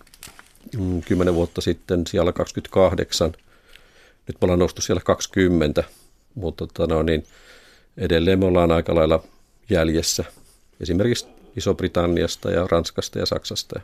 [1.05, 3.33] 10 vuotta sitten siellä 28,
[4.27, 5.85] nyt me ollaan noustu siellä 20,
[6.35, 7.27] mutta tota no, niin
[7.97, 9.25] edelleen me ollaan aika lailla
[9.71, 10.25] jäljessä
[10.81, 13.81] esimerkiksi Iso-Britanniasta ja Ranskasta ja Saksasta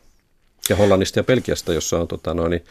[0.68, 2.64] ja Hollannista ja Pelkiasta, jossa on tota no, niin,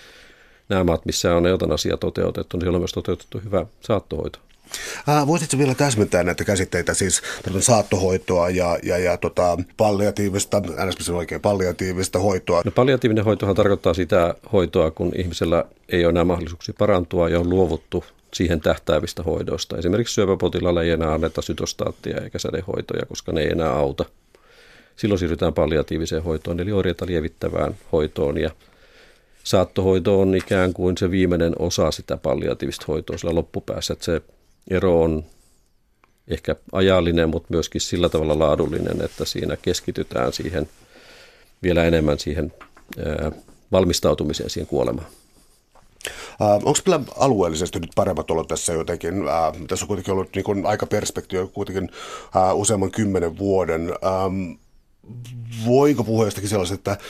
[0.69, 4.39] nämä maat, missä on eutanasia toteutettu, niin siellä on myös toteutettu hyvä saattohoito.
[5.27, 7.21] Voisitko vielä täsmentää näitä käsitteitä, siis
[7.59, 12.61] saattohoitoa ja, ja, ja tota, palliatiivista, siis oikein palliatiivista hoitoa?
[12.65, 17.49] No, palliatiivinen hoitohan tarkoittaa sitä hoitoa, kun ihmisellä ei ole enää mahdollisuuksia parantua ja on
[17.49, 18.03] luovuttu
[18.33, 19.77] siihen tähtäävistä hoidoista.
[19.77, 24.05] Esimerkiksi syöpäpotilaalle ei enää anneta sytostaattia eikä sädehoitoja, koska ne ei enää auta.
[24.95, 28.51] Silloin siirrytään palliatiiviseen hoitoon, eli oireita lievittävään hoitoon ja
[29.43, 34.21] saattohoito on ikään kuin se viimeinen osa sitä palliatiivista hoitoa sillä loppupäässä, että se
[34.69, 35.23] ero on
[36.27, 40.69] ehkä ajallinen, mutta myöskin sillä tavalla laadullinen, että siinä keskitytään siihen
[41.63, 42.53] vielä enemmän siihen
[43.71, 45.07] valmistautumiseen siihen kuolemaan.
[46.39, 49.27] Onko meillä alueellisesti nyt paremmat olot tässä jotenkin?
[49.27, 51.89] Äh, tässä on kuitenkin ollut niin kuin aikaperspektiivi kuitenkin
[52.35, 53.81] äh, useamman kymmenen vuoden.
[53.81, 54.51] Ähm,
[55.65, 57.05] voiko puhua jostakin sellaisesta, että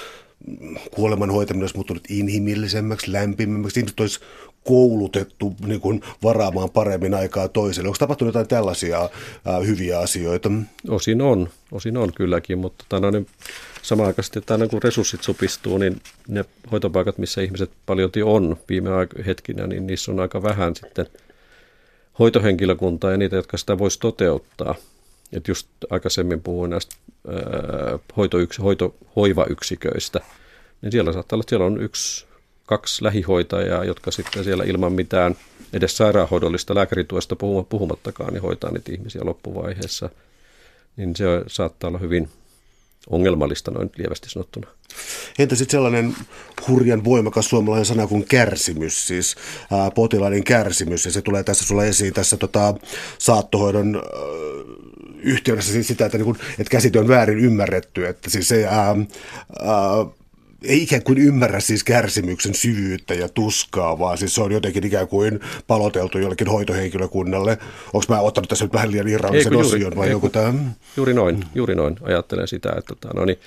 [0.92, 4.20] kuoleman hoitaminen olisi muuttunut inhimillisemmäksi, lämpimmämmäksi, ihmiset olisi
[4.63, 7.88] koulutettu niin kuin varaamaan paremmin aikaa toiselle.
[7.88, 9.10] Onko tapahtunut jotain tällaisia
[9.45, 10.52] ää, hyviä asioita?
[10.89, 13.28] Osin on, osin on kylläkin, mutta tänään, niin
[13.82, 18.89] samanaikaisesti, että aina kun resurssit supistuu, niin ne hoitopaikat, missä ihmiset paljon on viime
[19.26, 21.06] hetkinä, niin niissä on aika vähän sitten
[22.19, 24.76] hoitohenkilökuntaa ja niitä, jotka sitä voisi toteuttaa.
[25.34, 26.95] että just aikaisemmin puhuin näistä
[27.28, 30.19] ää, hoitoyks, hoito, hoivayksiköistä,
[30.82, 32.26] niin siellä saattaa olla, että siellä on yksi
[32.72, 35.36] kaksi lähihoitajaa, jotka sitten siellä ilman mitään
[35.74, 37.36] edes sairaanhoidollista lääkärituesta
[37.70, 40.10] puhumattakaan, niin hoitaa niitä ihmisiä loppuvaiheessa.
[40.98, 42.30] Niin se saattaa olla hyvin
[43.10, 44.68] ongelmallista noin lievästi sanottuna.
[45.40, 46.16] Entä sitten sellainen
[46.68, 49.36] hurjan voimakas suomalainen sana kuin kärsimys, siis
[49.72, 52.76] ää, potilaiden kärsimys, ja se tulee tässä sulla esiin tässä tota,
[53.18, 54.04] saattohoidon
[55.24, 58.96] yhteydessä siis sitä, että, niin kun, että käsite on väärin ymmärretty, että siis se ää,
[59.60, 60.06] ää,
[60.65, 65.08] ei ikään kuin ymmärrä siis kärsimyksen syvyyttä ja tuskaa, vaan siis se on jotenkin ikään
[65.08, 67.58] kuin paloteltu jollekin hoitohenkilökunnalle.
[67.93, 70.54] Onko mä ottanut tässä nyt vähän liian irrallisen osion vai joku tämä?
[70.97, 71.95] Juuri noin, juuri noin.
[72.02, 73.39] Ajattelen sitä, että, tota, no niin,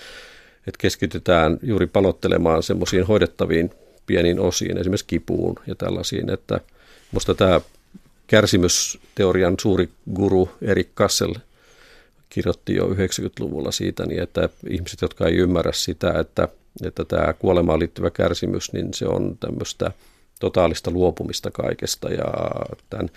[0.67, 3.71] että keskitytään juuri palottelemaan semmoisiin hoidettaviin
[4.07, 6.61] pieniin osiin, esimerkiksi kipuun ja tällaisiin, että
[7.13, 7.61] musta tämä
[8.27, 11.35] kärsimysteorian suuri guru Erik Kassel
[12.29, 16.49] kirjoitti jo 90-luvulla siitä, niin että ihmiset, jotka ei ymmärrä sitä, että
[16.83, 19.91] että tämä kuolemaan liittyvä kärsimys, niin se on tämmöistä
[20.41, 22.09] totaalista luopumista kaikesta.
[22.09, 22.25] Ja
[22.91, 23.11] tämän,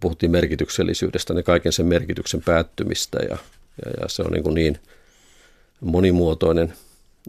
[0.00, 3.18] puhuttiin merkityksellisyydestä, niin kaiken sen merkityksen päättymistä.
[3.18, 3.36] Ja,
[3.84, 4.78] ja, ja se on niin, kuin niin
[5.80, 6.72] monimuotoinen,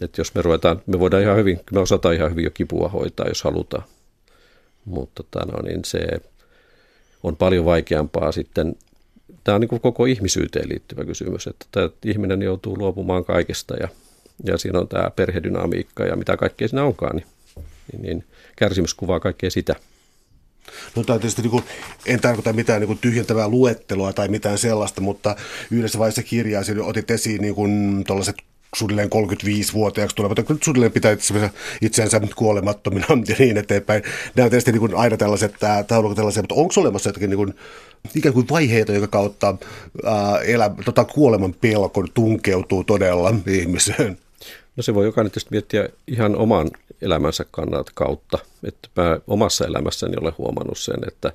[0.02, 3.28] että jos me ruvetaan, me voidaan ihan hyvin, me osataan ihan hyvin jo kipua hoitaa,
[3.28, 3.84] jos halutaan,
[4.86, 6.00] mutta tota, no, niin se
[7.24, 8.76] on paljon vaikeampaa sitten.
[9.44, 13.88] Tämä on niin koko ihmisyyteen liittyvä kysymys, että tämä ihminen joutuu luopumaan kaikesta ja
[14.44, 17.28] ja siinä on tämä perhedynamiikka ja mitä kaikkea siinä onkaan, niin,
[17.92, 18.24] niin, niin
[18.56, 19.76] kärsimys kuvaa kaikkea sitä.
[20.96, 21.64] No tämä tietysti niin kuin,
[22.06, 25.36] en tarkoita mitään niin kuin tyhjentävää luettelua tai mitään sellaista, mutta
[25.72, 28.04] yhdessä vaiheessa kirjaa otit esiin niin kuin
[28.76, 31.18] suunnilleen 35-vuotiaaksi tulevat, nyt suunnilleen pitää
[31.82, 34.04] itseänsä kuolemattomina ja niin eteenpäin.
[34.36, 35.56] Nämä on tietysti niin kuin aina tällaiset
[35.88, 37.54] taulukot tällaisia, mutta onko olemassa jotakin niin kuin,
[38.16, 39.56] ikään kuin vaiheita, joka kautta
[40.06, 44.18] ää, elä, tota, kuoleman pelko tunkeutuu todella ihmiseen?
[44.76, 48.40] No se voi jokainen tietysti miettiä ihan oman elämänsä kannalta kautta.
[48.64, 51.34] Että mä omassa elämässäni olen huomannut sen, että,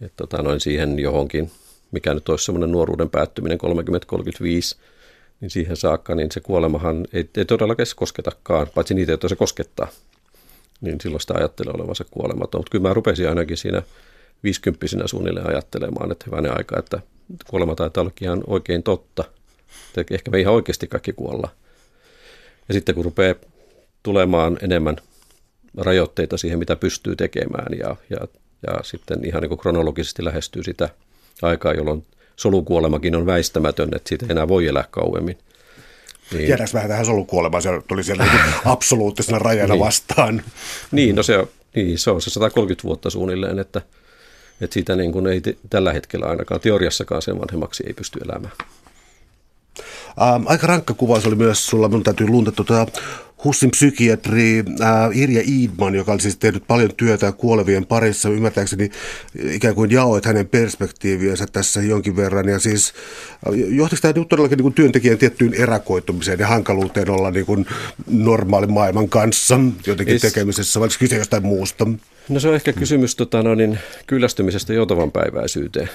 [0.00, 1.50] että tota noin siihen johonkin,
[1.90, 4.78] mikä nyt olisi semmoinen nuoruuden päättyminen 30-35,
[5.40, 9.88] niin siihen saakka, niin se kuolemahan ei, ei todellakaan kosketakaan, paitsi niitä, joita se koskettaa.
[10.80, 12.58] Niin silloin sitä ajattelee olevansa kuolematon.
[12.58, 13.82] Mutta kyllä mä rupesin ainakin siinä
[14.42, 17.00] viisikymppisinä suunnilleen ajattelemaan, että hyvänen aika, että
[17.50, 19.24] kuolema taitaa olla ihan oikein totta.
[19.96, 21.48] Että ehkä me ihan oikeasti kaikki kuolla.
[22.68, 23.34] Ja sitten kun rupeaa
[24.02, 24.96] tulemaan enemmän
[25.76, 28.26] rajoitteita siihen, mitä pystyy tekemään ja, ja
[28.66, 30.88] ja sitten ihan niin kuin kronologisesti lähestyy sitä
[31.42, 35.38] aikaa, jolloin solukuolemakin on väistämätön, että siitä ei enää voi elää kauemmin.
[36.32, 36.48] Niin.
[36.48, 39.84] Jäädäänkö vähän tähän solukuolemaan, se tuli siellä niin absoluuttisena rajana niin.
[39.84, 40.42] vastaan.
[40.92, 43.82] Niin, no se, niin, se on se 130 vuotta suunnilleen, että,
[44.60, 48.52] että siitä niin kuin ei t- tällä hetkellä ainakaan teoriassakaan sen vanhemmaksi ei pysty elämään.
[50.22, 52.86] Ähm, aika rankka kuvaus oli myös sulla, minun täytyy lunta tuota
[53.44, 58.90] HUSin psykiatri äh, Irja Iidman, joka oli siis tehnyt paljon työtä kuolevien parissa, ymmärtääkseni
[59.44, 62.48] ikään kuin jaoit hänen perspektiiviensä tässä jonkin verran.
[62.48, 62.92] Ja siis
[63.68, 67.66] johtiko tämä nyt todellakin niin kuin työntekijän tiettyyn erakoitumiseen ja hankaluuteen olla niin kuin
[68.06, 70.22] normaalin maailman kanssa jotenkin es...
[70.22, 71.86] tekemisessä, vai kyse jostain muusta?
[72.28, 75.90] No se on ehkä kysymys tota, no niin, kyllästymisestä joutavan päiväisyyteen.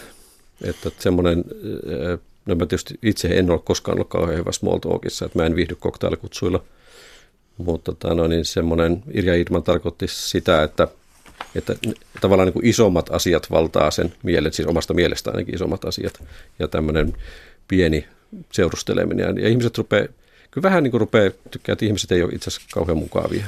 [0.63, 5.25] Että semmoinen äh, No mä tietysti itse en ole koskaan ollut kauhean hyvä small talkissa,
[5.25, 6.63] että mä en viihdy koktailikutsuilla.
[7.57, 10.88] Mutta tota, no niin semmoinen Irja Idman tarkoitti sitä, että,
[11.55, 11.75] että
[12.21, 16.23] tavallaan niin kuin isommat asiat valtaa sen mielen, siis omasta mielestä ainakin isommat asiat.
[16.60, 17.13] Ja tämmöinen
[17.67, 18.07] pieni
[18.51, 19.38] seurusteleminen.
[19.38, 20.07] Ja ihmiset rupeaa,
[20.51, 23.45] kyllä vähän niin kuin rupeaa tykkää, että ihmiset ei ole itse asiassa kauhean mukavia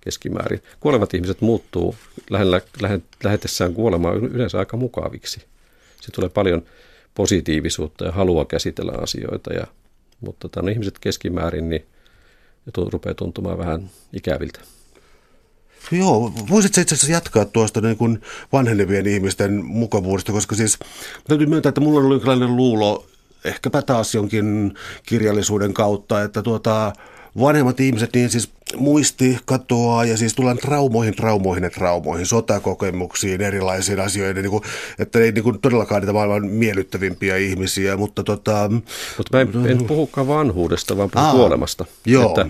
[0.00, 0.62] keskimäärin.
[0.80, 1.94] Kuolevat ihmiset muuttuu
[2.30, 2.60] lähellä,
[3.24, 5.42] lähetessään kuolemaan yleensä aika mukaviksi.
[6.00, 6.62] Se tulee paljon
[7.14, 9.52] positiivisuutta ja halua käsitellä asioita.
[9.52, 9.66] Ja,
[10.20, 11.86] mutta tämän ihmiset keskimäärin niin
[12.92, 14.60] rupeaa tuntumaan vähän ikäviltä.
[15.90, 18.20] Joo, voisitko itse asiassa jatkaa tuosta niin kuin
[18.52, 20.78] vanhenevien ihmisten mukavuudesta, koska siis
[21.28, 23.06] täytyy myöntää, että mulla ollut jonkinlainen luulo,
[23.44, 24.74] ehkäpä taas jonkin
[25.06, 26.92] kirjallisuuden kautta, että tuota,
[27.40, 34.00] vanhemmat ihmiset, niin siis muisti katoaa ja siis tullaan traumoihin, traumoihin ja traumoihin, sotakokemuksiin, erilaisiin
[34.00, 34.62] asioihin, niin kuin,
[34.98, 38.70] että ei niin kuin todellakaan niitä maailman miellyttävimpiä ihmisiä, mutta tota...
[39.16, 41.84] Mutta mä en, en puhukaan vanhuudesta, vaan puhun Aa, kuolemasta.
[42.06, 42.28] Joo.
[42.28, 42.46] Että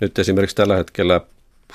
[0.00, 1.20] nyt esimerkiksi tällä hetkellä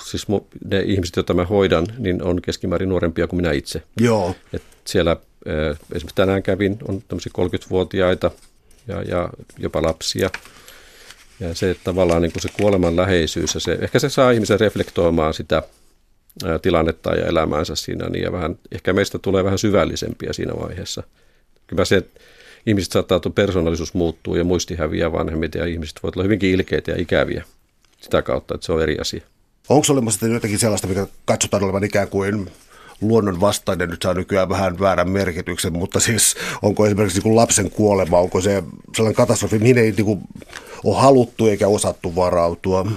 [0.06, 0.28] siis
[0.65, 3.84] ne ihmiset, joita mä hoidan, niin on keskimäärin nuorempia kuin minä itse.
[4.00, 4.36] Joo.
[4.54, 5.17] Et siellä
[5.93, 8.32] esimerkiksi tänään kävin, on tämmöisiä 30-vuotiaita
[8.88, 10.30] ja, ja jopa lapsia–
[11.42, 14.60] ja se että tavallaan niin kuin se kuoleman läheisyys, ja se, ehkä se saa ihmisen
[14.60, 15.64] reflektoimaan sitä
[16.62, 21.04] tilannetta ja elämäänsä siinä, niin ja vähän, ehkä meistä tulee vähän syvällisempiä siinä vaiheessa.
[21.68, 22.20] Kyllä se, että
[22.66, 26.92] ihmiset saattaa, että persoonallisuus muuttuu ja muisti häviää vanhemmit ja ihmiset voivat olla hyvinkin ilkeitä
[26.92, 27.44] ja ikäviä
[28.02, 29.22] sitä kautta, että se on eri asia.
[29.70, 32.52] Onko olemassa jotakin sellaista, mikä katsotaan olevan ikään kuin
[33.02, 37.72] luonnon vastainen nyt saa nykyään vähän väärän merkityksen, mutta siis onko esimerkiksi niin kuin lapsen
[37.72, 38.64] kuolema, onko se
[38.96, 40.22] sellainen katastrofi, mihin ei niin kuin
[40.84, 42.92] ole haluttu eikä osattu varautua?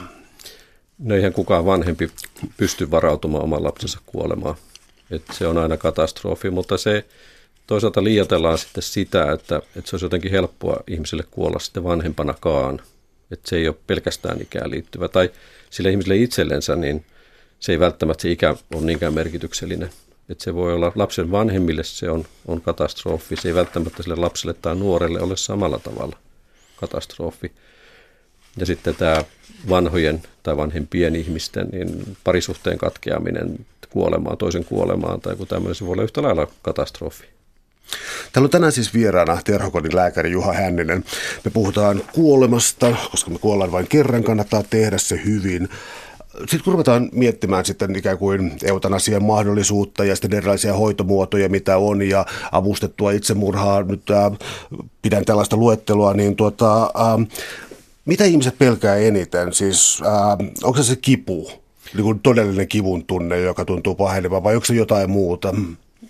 [0.99, 2.11] No eihän kukaan vanhempi
[2.57, 4.55] pysty varautumaan oman lapsensa kuolemaan.
[5.11, 7.05] että se on aina katastrofi, mutta se
[7.67, 12.81] toisaalta liioitellaan sitten sitä, että, että se olisi jotenkin helppoa ihmiselle kuolla sitten vanhempanakaan.
[13.31, 15.09] Että se ei ole pelkästään ikään liittyvä.
[15.09, 15.31] Tai
[15.71, 17.05] sille ihmiselle itsellensä, niin
[17.65, 19.91] se ei välttämättä se ikä ole niinkään merkityksellinen.
[20.29, 24.55] Että se voi olla lapsen vanhemmille se on, on katastrofi, se ei välttämättä sille lapselle
[24.55, 26.17] tai nuorelle ole samalla tavalla
[26.77, 27.53] katastrofi.
[28.57, 29.25] Ja sitten tämä
[29.69, 35.93] vanhojen tai vanhempien ihmisten niin parisuhteen katkeaminen kuolemaan, toisen kuolemaan tai joku tämmöinen, se voi
[35.93, 37.25] olla yhtä lailla katastrofi.
[38.33, 41.05] Täällä on tänään siis vieraana terhokodin lääkäri Juha Hänninen.
[41.45, 45.69] Me puhutaan kuolemasta, koska me kuollaan vain kerran, kannattaa tehdä se hyvin.
[46.39, 52.03] Sitten kun ruvetaan miettimään sitten ikään kuin eutanasian mahdollisuutta ja sitten erilaisia hoitomuotoja, mitä on,
[52.03, 54.33] ja avustettua itsemurhaa, nyt äh,
[55.03, 57.27] pidän tällaista luettelua, niin tuota, äh,
[58.05, 59.53] mitä ihmiset pelkää eniten?
[59.53, 61.51] Siis äh, onko se se kipu,
[61.95, 65.55] niin kuin todellinen kivun tunne, joka tuntuu pahenevan, vai onko se jotain muuta?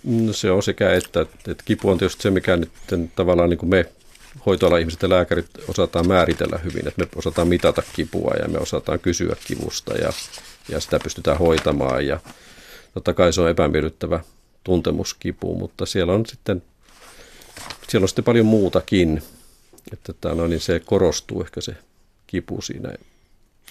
[0.03, 2.71] No se on sekä että, että kipu on tietysti se, mikä nyt
[3.15, 3.85] tavallaan niin kuin me
[4.45, 8.99] hoitoala ihmiset ja lääkärit osataan määritellä hyvin, että me osataan mitata kipua ja me osataan
[8.99, 10.13] kysyä kivusta ja,
[10.69, 12.07] ja sitä pystytään hoitamaan.
[12.07, 12.19] Ja
[12.93, 14.19] totta kai se on epämiellyttävä
[14.63, 16.63] tuntemuskipu, mutta siellä on sitten,
[17.87, 19.21] siellä on sitten paljon muutakin,
[19.93, 21.75] että tämä, no, niin se korostuu ehkä se
[22.27, 22.89] kipu siinä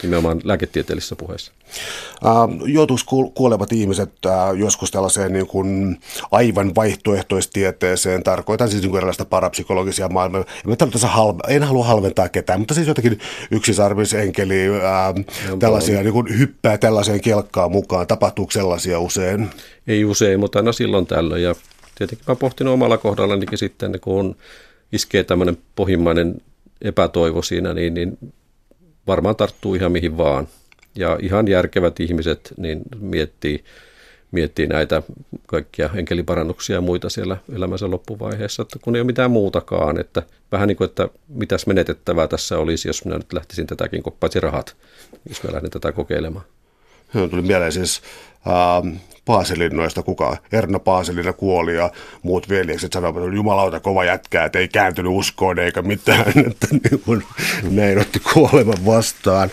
[0.03, 1.53] nimenomaan lääketieteellisessä puheessa?
[2.65, 3.05] Joutuisi
[3.35, 4.11] kuolevat ihmiset
[4.59, 10.45] joskus tällaiseen niin kuin aivan vaihtoehtoistieteeseen, tarkoitan siis niin kuin erilaista parapsykologisia maailmaa.
[10.67, 13.19] En, halve, en halua halventaa ketään, mutta siis jotenkin
[13.51, 15.25] yksisarvisenkeli, äh,
[15.59, 18.07] tällaisia niin kuin hyppää tällaiseen kelkkaan mukaan.
[18.07, 19.49] Tapahtuuko sellaisia usein?
[19.87, 21.43] Ei usein, mutta aina silloin tällöin.
[21.43, 21.55] Ja
[21.95, 24.37] tietenkin mä pohtinut omalla kohdallanikin sitten, kun
[24.93, 26.35] iskee tämmöinen pohjimmainen
[26.83, 28.19] epätoivo siinä, niin, niin
[29.07, 30.49] varmaan tarttuu ihan mihin vaan.
[30.97, 33.65] Ja ihan järkevät ihmiset niin miettii,
[34.31, 35.03] miettii näitä
[35.47, 40.69] kaikkia enkeliparannuksia ja muita siellä elämänsä loppuvaiheessa, että kun ei ole mitään muutakaan, että vähän
[40.69, 44.77] niin kuin, että mitäs menetettävää tässä olisi, jos minä nyt lähtisin tätäkin, paitsi rahat,
[45.29, 46.45] jos mä lähden tätä kokeilemaan.
[47.31, 48.03] tuli mieleen siis
[49.25, 51.91] Paaselinnoista, kuka Erno Paaselina kuoli ja
[52.23, 57.01] muut veljekset sanoivat, että jumalauta kova jätkää, että ei kääntynyt uskoon eikä mitään, että niin
[57.05, 57.23] kuin,
[57.71, 59.51] näin otti kuoleman vastaan.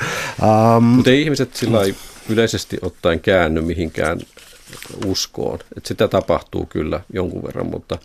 [0.78, 1.80] Um, Mutta ei ihmiset sillä
[2.30, 4.20] yleisesti ottaen käänny mihinkään
[5.06, 5.60] uskoon.
[5.78, 7.98] Että sitä tapahtuu kyllä jonkun verran, mutta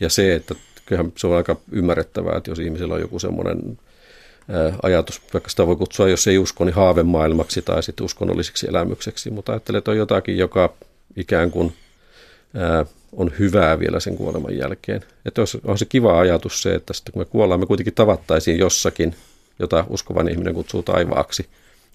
[0.00, 0.54] ja se, että
[0.86, 3.78] kyllähän se on aika ymmärrettävää, että jos ihmisellä on joku semmoinen
[4.82, 9.52] ajatus, vaikka sitä voi kutsua, jos ei usko, niin haavemaailmaksi tai sitten uskonnolliseksi elämykseksi, mutta
[9.52, 10.72] ajattelee, että on jotakin, joka
[11.16, 11.72] ikään kuin
[13.12, 15.04] on hyvää vielä sen kuoleman jälkeen.
[15.24, 19.14] Että on se kiva ajatus se, että sitten kun me kuollaan, me kuitenkin tavattaisiin jossakin,
[19.58, 21.46] jota uskovan ihminen kutsuu taivaaksi.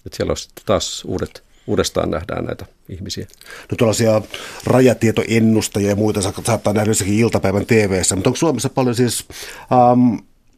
[0.06, 3.26] Että siellä olisi taas uudet, uudestaan nähdään näitä ihmisiä.
[3.70, 4.22] No tuollaisia
[4.64, 9.24] rajatietoennustajia ja muita saattaa nähdä jossakin iltapäivän tv mutta onko Suomessa paljon siis
[9.72, 10.14] ähm,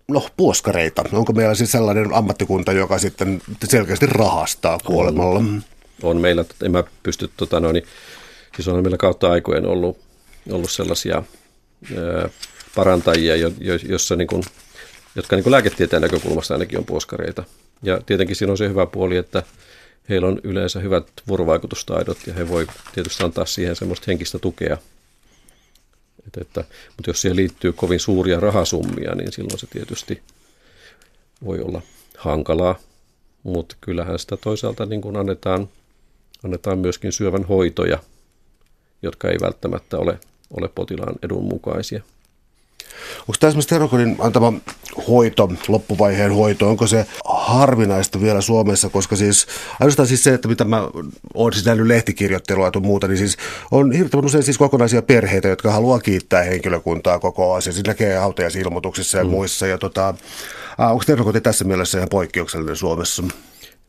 [0.08, 1.04] no, puoskareita.
[1.12, 5.38] Onko meillä siis sellainen ammattikunta, joka sitten selkeästi rahastaa kuolemalla?
[5.38, 5.62] On,
[6.02, 7.84] on meillä, en mä pysty, tota, no, niin,
[8.56, 9.98] siis on meillä kautta aikojen ollut,
[10.50, 12.28] ollut sellaisia ää,
[12.74, 14.42] parantajia, jo, jo, jossa niin kuin,
[15.16, 17.44] jotka niin kuin lääketieteen näkökulmasta ainakin on puoskareita.
[17.82, 19.42] Ja tietenkin siinä on se hyvä puoli, että
[20.08, 24.76] heillä on yleensä hyvät vuorovaikutustaidot ja he voi tietysti antaa siihen semmoista henkistä tukea–
[26.26, 26.64] että, että,
[26.96, 30.22] mutta jos siihen liittyy kovin suuria rahasummia, niin silloin se tietysti
[31.44, 31.82] voi olla
[32.18, 32.78] hankalaa.
[33.42, 35.68] Mutta kyllähän sitä toisaalta niin kuin annetaan,
[36.44, 37.98] annetaan myöskin syövän hoitoja,
[39.02, 40.18] jotka ei välttämättä ole,
[40.56, 42.02] ole potilaan edun mukaisia.
[43.20, 44.52] Onko tämä esimerkiksi terokodin antama
[45.08, 49.46] hoito, loppuvaiheen hoito, onko se harvinaista vielä Suomessa, koska siis
[49.80, 50.88] ainoastaan siis se, että mitä mä
[51.34, 53.36] oon siis nähnyt lehtikirjoittelua ja muuta, niin siis
[53.70, 57.72] on hirveän usein siis kokonaisia perheitä, jotka haluaa kiittää henkilökuntaa koko asia.
[57.72, 59.30] Siis näkee hautajaisilmoituksissa ja mm.
[59.30, 59.66] muissa.
[59.66, 60.14] Ja tota,
[60.78, 63.22] onko tervakoti tässä mielessä ihan poikkeuksellinen Suomessa?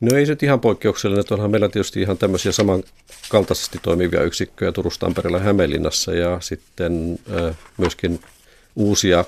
[0.01, 4.99] No ei se ihan poikkeuksellinen, että onhan meillä tietysti ihan tämmöisiä samankaltaisesti toimivia yksikköjä Turussa,
[4.99, 7.19] Tampereella ja Hämeenlinnassa ja sitten
[7.77, 8.19] myöskin
[8.75, 9.25] uusia,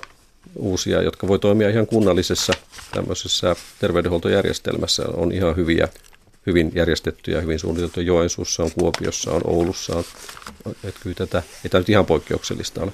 [0.56, 2.54] uusia, jotka voi toimia ihan kunnallisessa
[2.94, 5.88] tämmöisessä terveydenhuoltojärjestelmässä, on ihan hyviä,
[6.46, 8.06] hyvin järjestettyjä, hyvin suunniteltuja.
[8.06, 10.04] Joensuussa on, Kuopiossa on, Oulussa on.
[10.84, 12.92] Että kyllä tätä, ei tämä nyt ihan poikkeuksellista ole.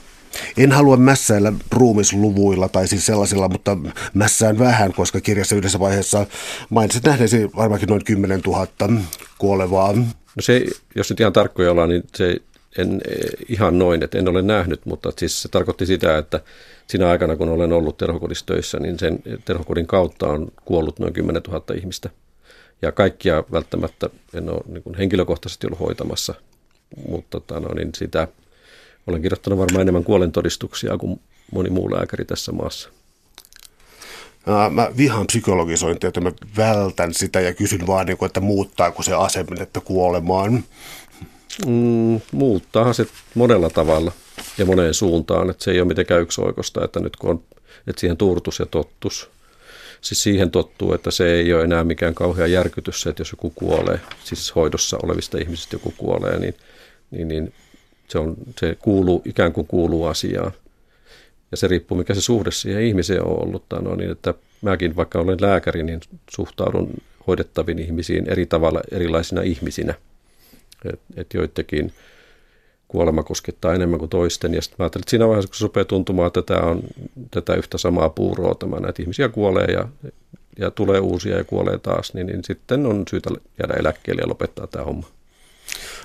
[0.58, 3.78] En halua mässäillä ruumisluvuilla tai siis sellaisilla, mutta
[4.14, 6.26] mässään vähän, koska kirjassa yhdessä vaiheessa
[6.70, 8.68] mainitsit nähneesi varmaankin noin 10 000
[9.38, 9.94] kuolevaa.
[9.94, 12.38] No se, jos nyt ihan tarkkoja ollaan, niin se
[12.78, 13.02] en
[13.50, 16.40] ihan noin, että en ole nähnyt, mutta siis se tarkoitti sitä, että
[16.88, 21.42] siinä aikana, kun olen ollut terhokodissa töissä, niin sen terhokodin kautta on kuollut noin 10
[21.48, 22.10] 000 ihmistä.
[22.82, 26.34] Ja kaikkia välttämättä en ole niin kuin henkilökohtaisesti ollut hoitamassa,
[27.08, 28.28] mutta tota, no, niin sitä
[29.08, 31.20] olen kirjoittanut varmaan enemmän kuolentodistuksia kuin
[31.52, 32.90] moni muu lääkäri tässä maassa.
[34.72, 39.82] Mä vihaan psykologisointia, että mä vältän sitä ja kysyn vaan, niin että muuttaako se asennetta
[39.82, 40.64] kuolemaan.
[41.66, 44.12] Mm, muuttaahan se monella tavalla
[44.58, 47.44] ja moneen suuntaan, että se ei ole mitenkään yksioikosta, että nyt kun on,
[47.88, 49.30] että siihen turtus ja tottus,
[50.02, 53.50] siis siihen tottuu, että se ei ole enää mikään kauhea järkytys se, että jos joku
[53.50, 56.56] kuolee, siis hoidossa olevista ihmisistä joku kuolee, niin,
[57.12, 57.54] niin, niin
[58.08, 60.52] se, on, se kuuluu, ikään kuin kuuluu asiaan.
[61.52, 63.64] Ja se riippuu, mikä se suhde siihen ihmiseen on ollut.
[63.82, 66.94] No, niin, että mäkin, vaikka olen lääkäri, niin suhtaudun
[67.28, 69.94] hoidettaviin ihmisiin eri tavalla erilaisina ihmisinä–
[70.86, 71.94] että et joidenkin
[72.88, 74.54] kuolema koskettaa enemmän kuin toisten.
[74.54, 76.82] Ja sitten mä ajattelin, että siinä vaiheessa, kun se rupeaa tuntumaan, että tämä on
[77.32, 79.88] tätä yhtä samaa puuroa, tämä näitä ihmisiä kuolee ja,
[80.60, 84.68] ja tulee uusia ja kuolee taas, niin, niin sitten on syytä jäädä eläkkeelle ja lopettaa
[84.68, 85.08] tämä homma.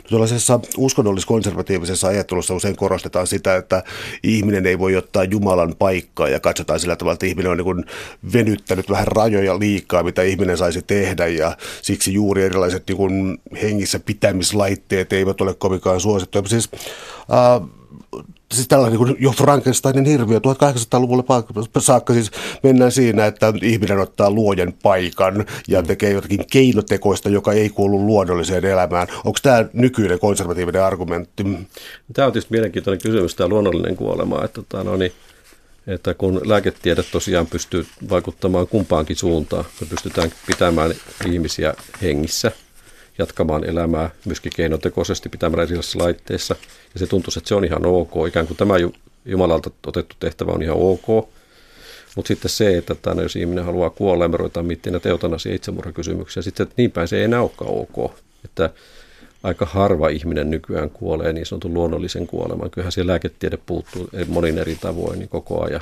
[0.09, 3.83] Tuollaisessa uskonnollis-konservatiivisessa ajattelussa usein korostetaan sitä, että
[4.23, 7.85] ihminen ei voi ottaa Jumalan paikkaa ja katsotaan sillä tavalla, että ihminen on niin
[8.33, 15.13] venyttänyt vähän rajoja liikaa, mitä ihminen saisi tehdä ja siksi juuri erilaiset niin hengissä pitämislaitteet
[15.13, 16.49] eivät ole kovinkaan suosittuja.
[16.49, 16.69] Siis,
[17.33, 17.78] äh,
[18.55, 21.25] siis tällainen niin jo Frankensteinin hirviö 1800-luvulla
[21.79, 22.31] saakka siis
[22.63, 28.65] mennään siinä, että ihminen ottaa luojan paikan ja tekee jotakin keinotekoista, joka ei kuulu luonnolliseen
[28.65, 29.09] elämään.
[29.25, 31.43] Onko tämä nykyinen konservatiivinen argumentti?
[32.13, 35.13] Tämä on tietysti mielenkiintoinen kysymys, tämä luonnollinen kuolema, että, tota, no niin,
[35.87, 40.95] että kun lääketiede tosiaan pystyy vaikuttamaan kumpaankin suuntaan, me pystytään pitämään
[41.27, 42.53] ihmisiä hengissä–
[43.19, 46.57] jatkamaan elämää myöskin keinotekoisesti pitämällä erilaisissa laitteissa.
[46.95, 48.13] Ja se tuntuu, että se on ihan ok.
[48.29, 48.75] Ikään kuin tämä
[49.25, 51.29] Jumalalta otettu tehtävä on ihan ok.
[52.17, 55.55] Mutta sitten se, että tämän, jos ihminen haluaa kuolla ja me ruvetaan miettimään näitä eutanasia
[55.55, 58.13] itsemurhakysymyksiä, sitten että niin päin se ei enää olekaan ok.
[58.45, 58.71] Että
[59.43, 62.71] aika harva ihminen nykyään kuolee niin sanotun luonnollisen kuoleman.
[62.71, 65.81] Kyllähän siellä lääketiede puuttuu monin eri tavoin niin koko ajan.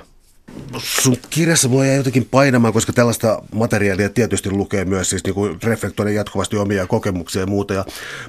[0.79, 6.57] Sun kirjassa voi jotenkin painamaan, koska tällaista materiaalia tietysti lukee myös, siis niin reflektoida jatkuvasti
[6.57, 7.75] omia kokemuksia ja muuta.
[7.75, 7.85] Ja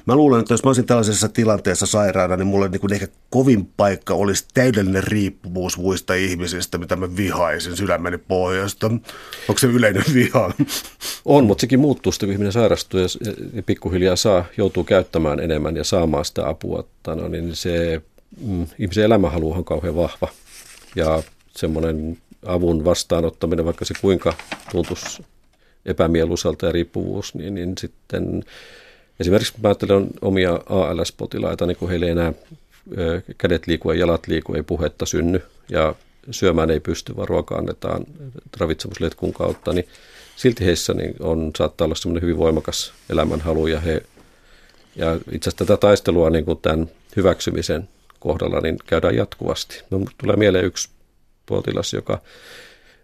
[0.06, 3.66] mä luulen, että jos mä olisin tällaisessa tilanteessa sairaana, niin mulle niin kuin ehkä kovin
[3.76, 8.86] paikka olisi täydellinen riippuvuus muista ihmisistä, mitä mä vihaisin sydämeni pohjasta.
[9.48, 10.52] Onko se yleinen viha?
[11.24, 15.84] On, mutta sekin muuttuu sitten, kun ihminen sairastuu ja pikkuhiljaa saa, joutuu käyttämään enemmän ja
[15.84, 16.84] saamaan sitä apua.
[17.06, 18.02] No, niin se
[18.40, 20.28] mm, ihmisen elämänhalu on kauhean vahva.
[20.96, 21.22] Ja
[21.58, 24.34] semmoinen avun vastaanottaminen, vaikka se kuinka
[24.72, 25.24] tuntuisi
[25.86, 28.44] epämieluiselta ja riippuvuus, niin, niin sitten
[29.20, 32.32] esimerkiksi mä ajattelen omia ALS-potilaita, niin kun heillä ei enää
[33.38, 35.94] kädet liiku ja jalat liiku, ei puhetta synny ja
[36.30, 38.04] syömään ei pysty, vaan ruoka annetaan
[38.60, 39.88] ravitsemusletkun kautta, niin
[40.36, 44.02] silti heissä niin on, saattaa olla semmoinen hyvin voimakas elämänhalu ja he
[44.96, 47.88] ja itse asiassa tätä taistelua niin kuin tämän hyväksymisen
[48.20, 49.82] kohdalla niin käydään jatkuvasti.
[49.90, 50.88] No, tulee mieleen yksi
[51.48, 52.20] potilas, joka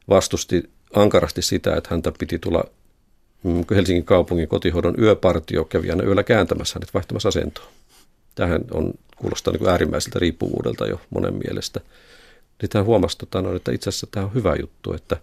[0.09, 2.64] vastusti ankarasti sitä, että häntä piti tulla
[3.42, 7.66] mm, Helsingin kaupungin kotihoidon yöpartio kävi aina yöllä kääntämässä hänet vaihtamassa asentoa.
[8.34, 11.80] Tähän on, kuulostaa niin kuin äärimmäiseltä riippuvuudelta jo monen mielestä.
[12.61, 15.16] Sitten hän huomasi, tota, no, että itse asiassa tämä on hyvä juttu, että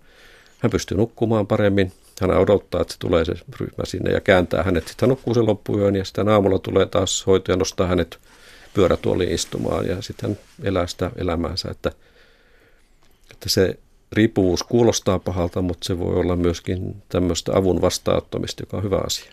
[0.59, 1.91] hän pystyy nukkumaan paremmin.
[2.21, 4.87] Hän odottaa, että se tulee se ryhmä sinne ja kääntää hänet.
[4.87, 8.19] Sitten hän nukkuu sen loppuyön ja sitten aamulla tulee taas hoito ja nostaa hänet
[8.73, 11.91] pyörätuoliin istumaan ja sitten hän elää sitä elämäänsä, että,
[13.41, 13.79] että se
[14.11, 19.31] riippuvuus kuulostaa pahalta, mutta se voi olla myöskin tämmöistä avun vastaanottamista, joka on hyvä asia.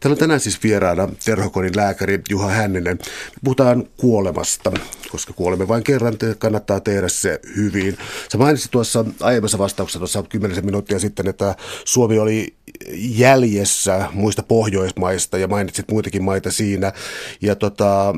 [0.00, 2.98] Täällä on tänään siis vieraana terhokodin lääkäri Juha Hänninen.
[3.44, 4.72] Puhutaan kuolemasta,
[5.10, 7.98] koska kuolemme vain kerran, kannattaa tehdä se hyvin.
[8.32, 12.54] Sä mainitsit tuossa aiemmassa vastauksessa tuossa kymmenisen minuuttia sitten, että Suomi oli
[12.96, 16.92] jäljessä muista Pohjoismaista ja mainitsit muitakin maita siinä.
[17.40, 18.14] Ja tota,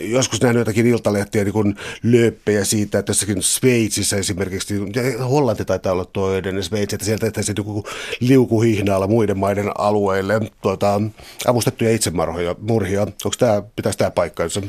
[0.00, 5.92] joskus nähnyt jotakin iltalehtiä niin kuin lööppejä siitä, että jossakin Sveitsissä esimerkiksi, ja Hollanti taitaa
[5.92, 7.84] olla toinen Sveitsi, että sieltä tehtäisiin joku
[8.20, 11.00] liukuhihnaalla muiden maiden alueille tuota,
[11.48, 12.54] avustettuja itsemurhia.
[12.60, 13.02] Murhia.
[13.02, 14.62] Onko tämä, pitäisi tämä paikkaansa?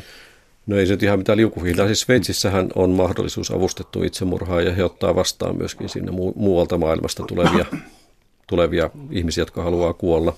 [0.68, 1.86] No ei se ihan mitään liukuhihnaa.
[1.86, 7.66] Siis Sveitsissähän on mahdollisuus avustettu itsemurhaa ja he ottaa vastaan myöskin sinne muualta maailmasta tulevia,
[8.47, 10.36] tulevia ihmisiä, jotka haluaa kuolla.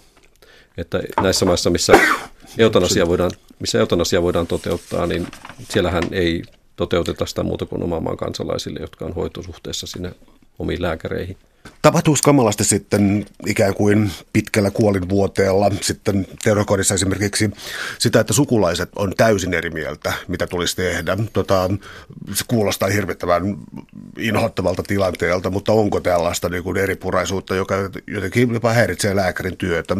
[0.77, 1.93] Että näissä maissa, missä
[2.57, 5.27] eutanasia voidaan, missä eutanasia voidaan toteuttaa, niin
[5.69, 6.43] siellähän ei
[6.75, 10.11] toteuteta sitä muuta kuin oman maan kansalaisille, jotka on hoitosuhteessa sinne
[10.59, 11.37] omiin lääkäreihin.
[11.81, 17.51] Tapahtuuko kamalasti sitten ikään kuin pitkällä kuolinvuoteella sitten terrokodissa esimerkiksi
[17.99, 21.17] sitä, että sukulaiset on täysin eri mieltä, mitä tulisi tehdä?
[21.33, 21.69] Tota,
[22.33, 23.57] se kuulostaa hirvittävän
[24.17, 27.75] inhottavalta tilanteelta, mutta onko tällaista niin kuin eripuraisuutta, joka
[28.07, 29.97] jotenkin jopa häiritsee lääkärin työtä?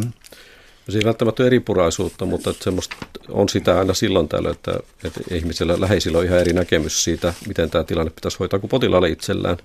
[0.88, 2.96] No siinä välttämättä ole eripuraisuutta, mutta että semmoista
[3.30, 7.70] on sitä aina silloin tällöin, että, että ihmisillä läheisillä on ihan eri näkemys siitä, miten
[7.70, 9.58] tämä tilanne pitäisi hoitaa kuin potilaalle itsellään.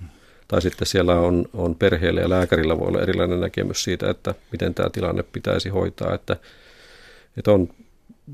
[0.47, 4.73] Tai sitten siellä on, on perheellä ja lääkärillä voi olla erilainen näkemys siitä, että miten
[4.73, 6.13] tämä tilanne pitäisi hoitaa.
[6.13, 6.37] Että,
[7.37, 7.69] että on,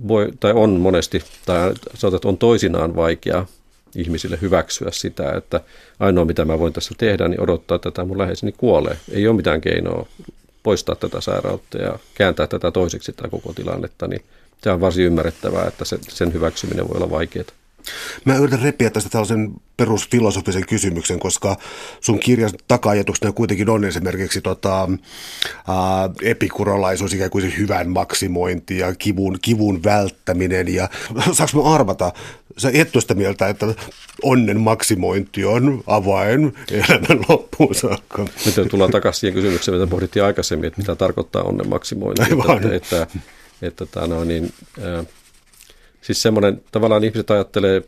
[0.08, 3.46] voi, tai on monesti, tai sanotaan, että on toisinaan vaikea
[3.96, 5.62] ihmisille hyväksyä sitä, että
[6.00, 8.98] ainoa mitä mä voin tässä tehdä, niin odottaa, että tämä mun läheiseni kuolee.
[9.12, 10.08] Ei ole mitään keinoa
[10.64, 14.26] poistaa tätä sairautta ja kääntää tätä toiseksi tätä koko tilannetta, niin
[14.62, 17.45] se on varsin ymmärrettävää, että se, sen hyväksyminen voi olla vaikeaa.
[18.26, 21.57] Mä yritän repiä tästä tällaisen perusfilosofisen kysymyksen, koska
[22.01, 24.89] sun kirjan taka-ajatuksena kuitenkin on esimerkiksi tota,
[25.68, 30.74] ää, epikurolaisuus, ikään kuin se hyvän maksimointi ja kivun, kivun välttäminen.
[30.74, 30.89] Ja
[31.34, 32.14] saanko mä arvata,
[32.60, 33.68] sä et sitä mieltä, että
[34.24, 38.26] onnen maksimointi on avain elämän loppuun saakka.
[38.45, 42.22] Nyt tullaan takaisin siihen kysymykseen, mitä pohdittiin aikaisemmin, että mitä tarkoittaa onnen maksimointi.
[42.22, 43.07] Että, että, että,
[43.62, 45.03] että, että niin, ää,
[46.01, 47.84] Siis semmoinen, tavallaan ihmiset ajattelee,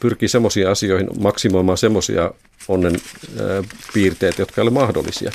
[0.00, 2.30] pyrkii semmoisiin asioihin maksimoimaan semmoisia
[2.68, 3.00] onnen
[3.94, 5.32] piirteitä, jotka ei ole mahdollisia.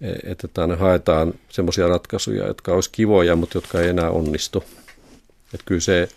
[0.00, 4.64] E, että tänne haetaan semmoisia ratkaisuja, jotka olisi kivoja, mutta jotka ei enää onnistu.
[5.54, 6.08] Että kyllä se,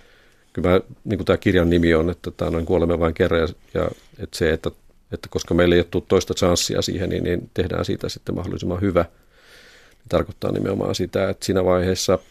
[0.54, 3.48] kyllä mä, niin kuin tämä kirjan nimi on, että tämä on kuolemme vain kerran ja,
[3.74, 3.90] ja
[4.20, 4.72] että se, että,
[5.12, 8.82] että koska meillä ei ole tullut toista chanssia siihen, niin, niin tehdään siitä sitten mahdollisimman
[8.82, 9.02] hyvä.
[9.92, 12.20] Niin tarkoittaa nimenomaan sitä, että siinä vaiheessa–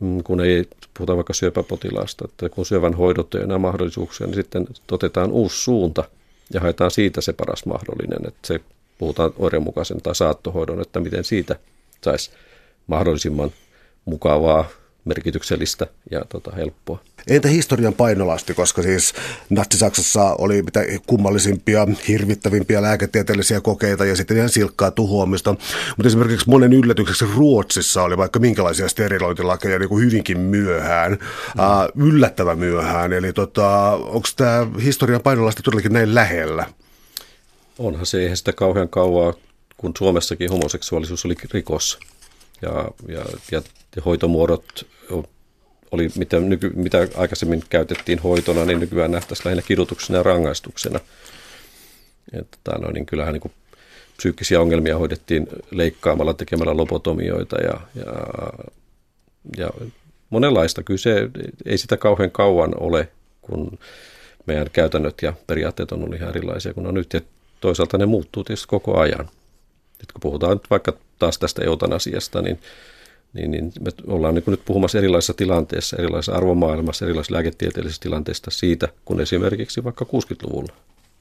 [0.00, 0.68] Mm, kun ei
[0.98, 6.04] puhuta vaikka syöpäpotilaasta, että kun syövän hoidot ei enää mahdollisuuksia, niin sitten otetaan uusi suunta
[6.52, 8.60] ja haetaan siitä se paras mahdollinen, että se
[8.98, 11.56] puhutaan oirenmukaisen tai saattohoidon, että miten siitä
[12.04, 12.30] saisi
[12.86, 13.50] mahdollisimman
[14.04, 14.68] mukavaa,
[15.06, 17.00] merkityksellistä ja tota, helppoa.
[17.28, 19.14] Entä historian painolasti, koska siis
[19.50, 25.52] Natsi-Saksassa oli mitä kummallisimpia, hirvittävimpiä lääketieteellisiä kokeita ja sitten ihan silkkaa tuhoamista.
[25.96, 31.98] Mutta esimerkiksi monen yllätykseksi Ruotsissa oli vaikka minkälaisia sterilointilakeja niin kuin hyvinkin myöhään, mm.
[31.98, 33.12] uh, yllättävän myöhään.
[33.12, 36.66] Eli tota, onko tämä historian painolasti todellakin näin lähellä?
[37.78, 39.34] onhan se, eihän sitä kauhean kauaa,
[39.76, 41.98] kun Suomessakin homoseksuaalisuus oli rikos.
[42.62, 43.62] Ja, ja, ja,
[44.04, 44.86] hoitomuodot
[45.90, 51.00] oli, mitä, nyky, mitä aikaisemmin käytettiin hoitona, niin nykyään nähtäisiin lähinnä kidutuksena ja rangaistuksena.
[52.32, 53.52] Että, tota, no, niin kyllähän niin kuin
[54.16, 58.12] psyykkisiä ongelmia hoidettiin leikkaamalla, tekemällä lobotomioita ja, ja,
[59.56, 59.70] ja
[60.30, 60.82] monenlaista.
[60.82, 61.30] Kyllä se,
[61.64, 63.08] ei sitä kauhean kauan ole,
[63.42, 63.78] kun
[64.46, 67.12] meidän käytännöt ja periaatteet on ollut ihan erilaisia kuin on nyt.
[67.12, 67.20] Ja
[67.60, 69.28] toisaalta ne muuttuu tietysti koko ajan.
[69.98, 72.58] Nyt kun puhutaan nyt vaikka taas tästä eutanasiasta, niin,
[73.32, 78.88] niin, niin me ollaan niin nyt puhumassa erilaisissa tilanteissa, erilaisissa arvomaailmassa, erilaisissa lääketieteellisistä tilanteista siitä,
[79.04, 80.72] kun esimerkiksi vaikka 60-luvulla.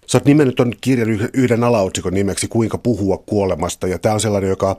[0.07, 4.49] Sä oot nimennyt ton kirjan yhden alaotsikon nimeksi Kuinka puhua kuolemasta, ja tämä on sellainen,
[4.49, 4.75] joka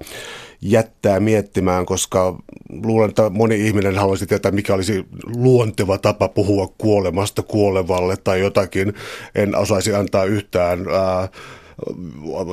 [0.63, 2.39] jättää miettimään, koska
[2.85, 5.05] luulen, että moni ihminen haluaisi tietää, mikä olisi
[5.37, 8.95] luonteva tapa puhua kuolemasta kuolevalle tai jotakin.
[9.35, 11.29] En osaisi antaa yhtään ää,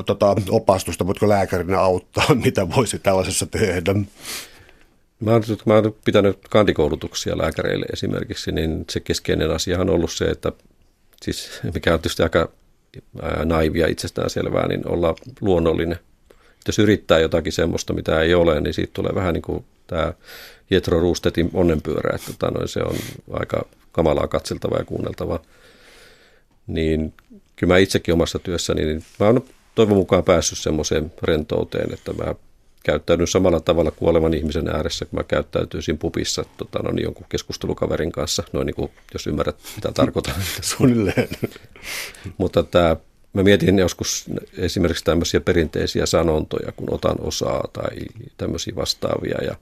[0.05, 3.93] tota, opastusta, mutta lääkärinä auttaa, mitä voisi tällaisessa tehdä.
[5.19, 10.26] Mä oon, mä oon pitänyt kandikoulutuksia lääkäreille esimerkiksi, niin se keskeinen asia on ollut se,
[10.26, 10.51] että
[11.21, 12.49] siis mikä on tietysti aika
[13.45, 15.99] naivia itsestään selvää, niin olla luonnollinen.
[16.67, 20.13] Jos yrittää jotakin semmoista, mitä ei ole, niin siitä tulee vähän niin kuin tämä
[20.69, 22.95] Jetro Ruustetin onnenpyörä, että tota noin, se on
[23.34, 25.39] aika kamalaa katseltavaa ja kuunneltavaa.
[26.67, 27.13] Niin
[27.55, 29.43] kyllä mä itsekin omassa työssäni, niin mä oon
[29.75, 32.35] toivon mukaan päässyt semmoiseen rentouteen, että mä
[32.83, 38.11] käyttäydyn samalla tavalla kuolevan ihmisen ääressä, kun mä käyttäytyisin pupissa tota, no, niin jonkun keskustelukaverin
[38.11, 40.35] kanssa, noin niin kuin, jos ymmärrät, mitä tarkoitan.
[40.61, 41.29] Suunnilleen.
[42.37, 42.95] Mutta tämä,
[43.33, 44.25] mä mietin joskus
[44.57, 47.97] esimerkiksi tämmöisiä perinteisiä sanontoja, kun otan osaa tai
[48.37, 49.55] tämmöisiä vastaavia, ja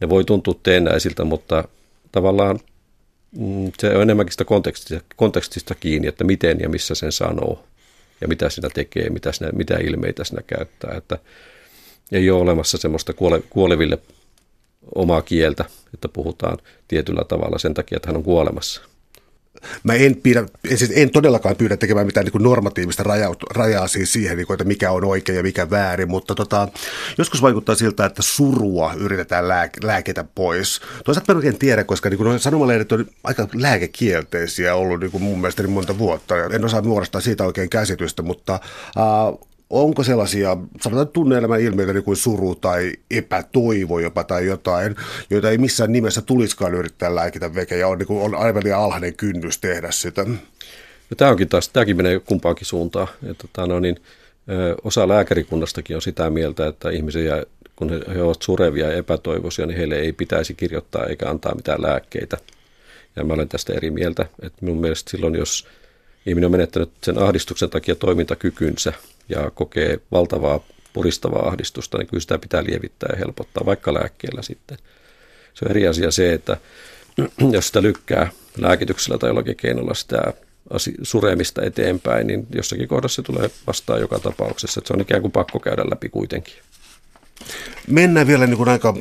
[0.00, 1.68] ne voi tuntua teennäisiltä, mutta
[2.12, 2.60] tavallaan
[3.78, 7.64] se on enemmänkin sitä kontekstista, kontekstista kiinni, että miten ja missä sen sanoo
[8.20, 10.94] ja mitä sinä tekee, mitä, sinä, mitä ilmeitä sinä käyttää.
[10.96, 11.18] Että
[12.12, 13.98] ei ole olemassa semmoista kuole, kuoleville
[14.94, 15.64] omaa kieltä,
[15.94, 16.58] että puhutaan
[16.88, 18.82] tietyllä tavalla sen takia, että hän on kuolemassa.
[19.82, 24.36] Mä en, pidä, siis en todellakaan pyydä tekemään mitään niin normatiivista rajaa, rajaa siis siihen,
[24.36, 26.68] niin kuin, että mikä on oikein ja mikä väärin, mutta tota,
[27.18, 30.80] joskus vaikuttaa siltä, että surua yritetään lää, lääketä pois.
[31.04, 35.40] Toisaalta mä en tiedä, koska niin kuin, sanomalehdet on aika lääkekielteisiä ollut niin kuin mun
[35.40, 36.34] mielestä niin monta vuotta.
[36.36, 39.48] En osaa muodostaa siitä oikein käsitystä, mutta äh,
[39.82, 44.96] onko sellaisia, sanotaan tunne-elämän ilmiöitä niin kuin suru tai epätoivo jopa tai jotain,
[45.30, 48.80] joita ei missään nimessä tulisikaan yrittää lääkitä veke ja on, niin kuin, on aivan liian
[48.80, 50.24] alhainen kynnys tehdä sitä?
[50.24, 53.08] No, tämä onkin taas, tämäkin menee kumpaankin suuntaan.
[53.30, 53.96] Että, tota, no niin,
[54.84, 57.42] osa lääkärikunnastakin on sitä mieltä, että ihmisiä,
[57.76, 62.36] kun he, ovat surevia ja epätoivoisia, niin heille ei pitäisi kirjoittaa eikä antaa mitään lääkkeitä.
[63.16, 64.26] Ja mä olen tästä eri mieltä.
[64.42, 65.66] Että minun mielestä silloin, jos
[66.26, 68.92] ihminen on menettänyt sen ahdistuksen takia toimintakykynsä,
[69.28, 70.60] ja kokee valtavaa
[70.92, 74.78] puristavaa ahdistusta, niin kyllä sitä pitää lievittää ja helpottaa, vaikka lääkkeellä sitten.
[75.54, 76.56] Se on eri asia se, että
[77.52, 80.32] jos sitä lykkää lääkityksellä tai jollakin keinolla sitä
[81.02, 84.80] suremista eteenpäin, niin jossakin kohdassa se tulee vastaan joka tapauksessa.
[84.80, 86.54] Että se on ikään kuin pakko käydä läpi kuitenkin.
[87.88, 88.94] Mennään vielä niin kuin aika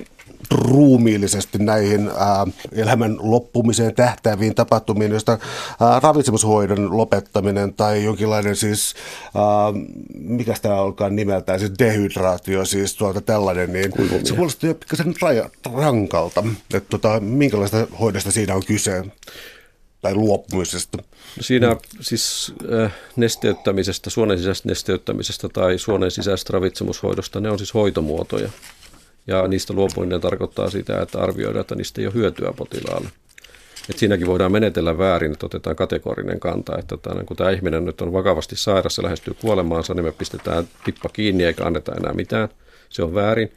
[0.51, 5.37] ruumiillisesti näihin ää, elämän loppumiseen tähtääviin tapahtumiin, joista
[5.79, 8.93] ää, ravitsemushoidon lopettaminen tai jonkinlainen siis,
[9.35, 9.43] ää,
[10.13, 14.25] mikä tämä olkaan nimeltään, siis dehydraatio, siis tuolta tällainen, niin Kuivumia.
[14.25, 15.13] se kuulostaa jo pikkasen
[15.75, 19.03] rankalta, että tota, minkälaista hoidosta siinä on kyse
[20.01, 20.97] tai luopumisesta?
[21.41, 28.49] Siinä siis äh, nesteyttämisestä, suonen sisäisestä nesteyttämisestä tai suonen sisäisestä ravitsemushoidosta, ne on siis hoitomuotoja.
[29.27, 33.09] Ja niistä luopuminen tarkoittaa sitä, että arvioidaan, että niistä ei ole hyötyä potilaalle.
[33.89, 38.01] Et siinäkin voidaan menetellä väärin, että otetaan kategorinen kanta, että tämän, kun tämä ihminen nyt
[38.01, 42.49] on vakavasti sairas ja lähestyy kuolemaansa, niin me pistetään tippa kiinni eikä anneta enää mitään.
[42.89, 43.51] Se on väärin.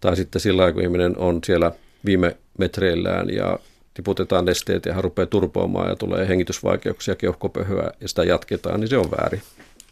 [0.00, 1.72] Tai sitten sillä kun ihminen on siellä
[2.04, 3.58] viime metreillään ja
[3.94, 8.98] tiputetaan nesteet ja hän rupeaa turpoamaan ja tulee hengitysvaikeuksia, keuhkopöhöä ja sitä jatketaan, niin se
[8.98, 9.42] on väärin.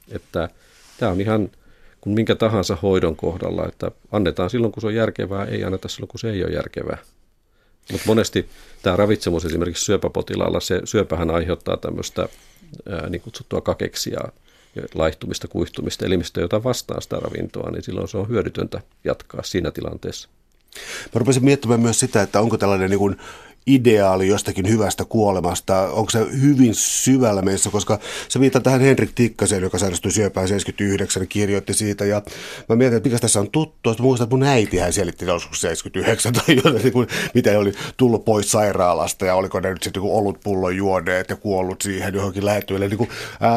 [0.09, 0.49] Että
[0.99, 1.51] tämä on ihan
[2.01, 6.09] kuin minkä tahansa hoidon kohdalla, että annetaan silloin, kun se on järkevää, ei anneta silloin,
[6.09, 6.99] kun se ei ole järkevää.
[7.93, 8.49] Mutta monesti
[8.83, 12.29] tämä ravitsemus esimerkiksi syöpäpotilaalla, se syöpähän aiheuttaa tämmöistä
[13.09, 14.21] niin kutsuttua kakeksia,
[14.95, 20.29] laihtumista, kuihtumista elimistä, jota vastaa sitä ravintoa, niin silloin se on hyödytöntä jatkaa siinä tilanteessa.
[21.15, 23.17] Mä rupesin miettimään myös sitä, että onko tällainen niin kuin
[23.67, 27.99] ideaali jostakin hyvästä kuolemasta, onko se hyvin syvällä meissä, koska
[28.29, 32.23] se viittaa tähän Henrik Tikkaseen, joka sairastui syöpään 79, kirjoitti siitä, ja
[32.69, 35.61] mä mietin, että mikä tässä on tuttu, että muistan, että mun äiti hän selitti joskus
[35.61, 40.41] 79 tai jotain, niin mitä oli tullut pois sairaalasta, ja oliko ne nyt sitten ollut
[40.45, 42.89] pullon juoneet ja kuollut siihen johonkin lähettyille.
[42.89, 43.09] Niin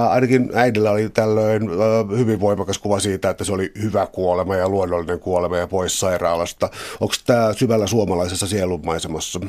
[0.09, 4.69] ainakin äidillä oli tällöin ää, hyvin voimakas kuva siitä, että se oli hyvä kuolema ja
[4.69, 6.69] luonnollinen kuolema ja pois sairaalasta.
[6.99, 9.39] Onko tämä syvällä suomalaisessa sielunmaisemassa?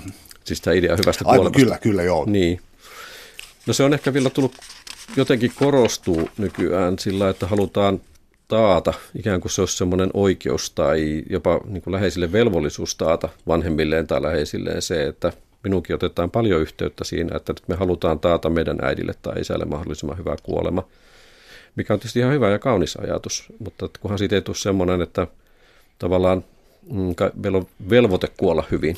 [0.47, 1.49] Siis tämä idea hyvästä kuolemasta.
[1.49, 2.25] Aivan, kyllä, kyllä, joo.
[2.27, 2.61] Niin.
[3.67, 4.53] No se on ehkä vielä tullut,
[5.17, 8.01] jotenkin korostuu nykyään sillä, että halutaan
[8.49, 14.07] taata, ikään kuin se olisi semmoinen oikeus tai jopa niin kuin läheisille velvollisuus taata vanhemmilleen
[14.07, 15.33] tai läheisilleen se, että
[15.63, 20.37] minunkin otetaan paljon yhteyttä siinä, että me halutaan taata meidän äidille tai isälle mahdollisimman hyvä
[20.43, 20.83] kuolema,
[21.77, 25.27] mikä on tietysti ihan hyvä ja kaunis ajatus, mutta kunhan siitä ei tule semmoinen, että
[25.99, 26.45] tavallaan
[26.91, 28.97] mm, meillä on velvoite kuolla hyvin,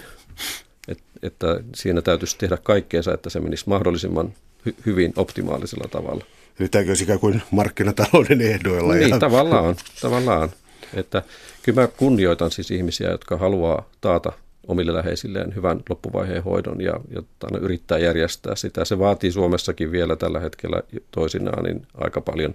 [0.88, 4.32] et, että siinä täytyisi tehdä kaikkeensa, että se menisi mahdollisimman
[4.66, 6.24] hy, hyvin optimaalisella tavalla.
[6.60, 8.94] Eli tämäkin olisi ikään kuin markkinatalouden ehdoilla.
[8.94, 9.18] Niin, ja...
[9.18, 10.50] tavallaan, tavallaan.
[10.94, 11.22] Että
[11.62, 14.32] kyllä mä kunnioitan siis ihmisiä, jotka haluaa taata
[14.68, 17.22] omille läheisilleen hyvän loppuvaiheen hoidon ja, ja
[17.60, 18.84] yrittää järjestää sitä.
[18.84, 22.54] Se vaatii Suomessakin vielä tällä hetkellä toisinaan niin aika paljon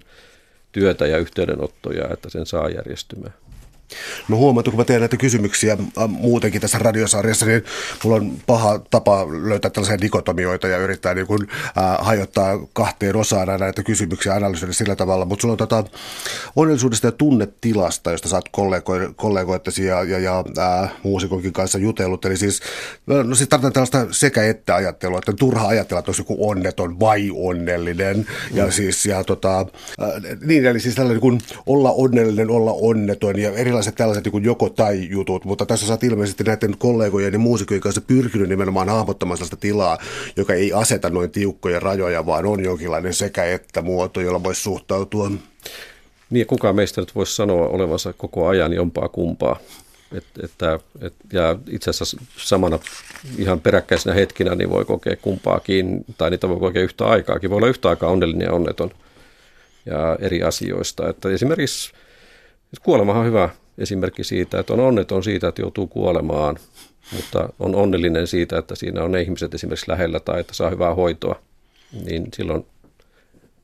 [0.72, 3.34] työtä ja yhteydenottoja, että sen saa järjestymään.
[4.28, 7.64] No huomaat, kun mä teen näitä kysymyksiä äh, muutenkin tässä radiosarjassa, niin
[8.04, 13.60] mulla on paha tapa löytää tällaisia dikotomioita ja yrittää niin kuin, äh, hajottaa kahteen osaan
[13.60, 15.24] näitä kysymyksiä ja analysoida sillä tavalla.
[15.24, 15.84] Mutta sulla on tota
[16.56, 22.24] onnellisuudesta ja tunnetilasta, josta sä oot kollego- kollegoittesi ja, ja, ja äh, muusikonkin kanssa jutellut.
[22.24, 22.60] Eli siis,
[23.06, 27.30] no siis tarvitaan tällaista sekä-että ajattelua, että on turha ajatella, että olisi joku onneton vai
[27.34, 28.16] onnellinen.
[28.16, 28.56] Mm.
[28.56, 33.38] Ja siis, ja tota, äh, niin, eli siis tällainen niin kuin olla onnellinen, olla onneton
[33.38, 37.38] ja eri erilaiset tällaiset niin joko tai jutut, mutta tässä sä ilmeisesti näiden kollegojen ja
[37.38, 39.98] muusikojen kanssa pyrkinyt nimenomaan hahmottamaan sellaista tilaa,
[40.36, 45.30] joka ei aseta noin tiukkoja rajoja, vaan on jonkinlainen sekä että muoto, jolla voisi suhtautua.
[46.30, 49.56] Niin, kukaan meistä nyt voisi sanoa olevansa koko ajan jompaa kumpaa.
[50.12, 52.78] Et, että, et, ja itse asiassa samana
[53.38, 57.50] ihan peräkkäisenä hetkinä niin voi kokea kumpaakin, tai niitä voi kokea yhtä aikaakin.
[57.50, 58.90] Voi olla yhtä aikaa onnellinen ja onneton
[59.86, 61.08] ja eri asioista.
[61.08, 61.92] Että esimerkiksi
[62.82, 63.48] kuolemahan on hyvä
[63.78, 66.58] esimerkki siitä, että on onneton siitä, että joutuu kuolemaan,
[67.12, 70.94] mutta on onnellinen siitä, että siinä on ne ihmiset esimerkiksi lähellä tai että saa hyvää
[70.94, 71.42] hoitoa,
[72.04, 72.66] niin silloin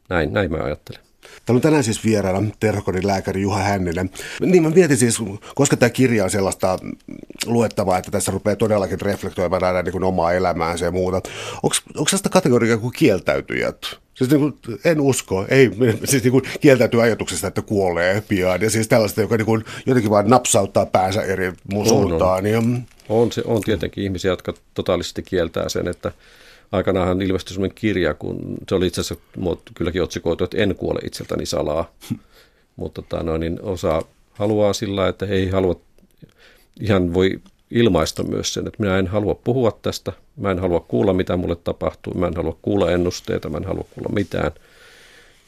[0.09, 1.01] näin, näin mä ajattelen.
[1.47, 4.11] Täällä on tänään siis vieraana terhokodin lääkäri Juha Hänninen.
[4.41, 5.19] Niin mä mietin siis,
[5.55, 6.79] koska tämä kirja on sellaista
[7.47, 11.21] luettavaa, että tässä rupeaa todellakin reflektoimaan aina niin omaa elämäänsä ja muuta.
[11.63, 11.75] Onko
[12.09, 13.77] sellaista kategoriaa kuin kieltäytyjät?
[14.21, 15.71] Siis niin kuin, en usko, ei,
[16.05, 18.61] siis niin kuin kieltäytyy ajatuksesta, että kuolee pian.
[18.61, 22.47] Ja siis tällaista, joka niin kuin jotenkin vaan napsauttaa päänsä eri mun suuntaan.
[22.47, 22.73] On, on.
[22.73, 22.85] Ja...
[23.09, 26.13] on, se, on tietenkin ihmisiä, jotka totaalisesti kieltää sen, että
[26.73, 29.25] aikanaanhan ilmestyi sellainen kirja, kun se oli itse asiassa
[29.75, 31.93] kylläkin otsikoitu, että en kuole itseltäni salaa.
[32.77, 34.03] Mutta tota, no, niin osa
[34.33, 35.81] haluaa sillä, että ei halua,
[36.81, 37.41] ihan voi
[37.71, 41.57] ilmaista myös sen, että minä en halua puhua tästä, mä en halua kuulla, mitä mulle
[41.57, 44.53] tapahtuu, mä en halua kuulla ennusteita, mä en halua kuulla mitään.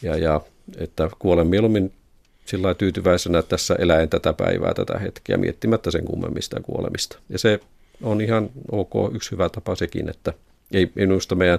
[0.02, 0.40] Ja, ja
[0.78, 1.92] että kuolen mieluummin
[2.44, 7.18] sillä tyytyväisenä tässä eläen tätä päivää, tätä hetkeä, miettimättä sen kummemmista kuolemista.
[7.28, 7.60] Ja se
[8.02, 10.32] on ihan ok, yksi hyvä tapa sekin, että
[10.72, 11.58] ei minusta meidän,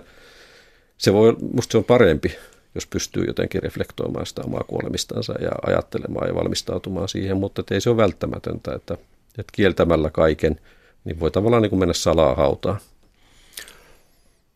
[0.98, 2.36] se voi, musta se on parempi,
[2.76, 7.90] jos pystyy jotenkin reflektoimaan sitä omaa kuolemistansa ja ajattelemaan ja valmistautumaan siihen, mutta ei se
[7.90, 8.98] ole välttämätöntä, että
[9.38, 10.60] että kieltämällä kaiken,
[11.04, 12.80] niin voi tavallaan niin kuin mennä salaa hautaan.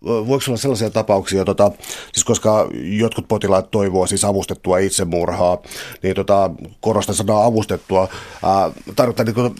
[0.05, 1.71] Voiko olla sellaisia tapauksia, tota,
[2.13, 5.57] siis koska jotkut potilaat toivoo siis avustettua itsemurhaa,
[6.03, 6.49] niin tota,
[6.81, 8.07] korostan sanaa avustettua,
[8.43, 9.55] ää, tarkoittaa niin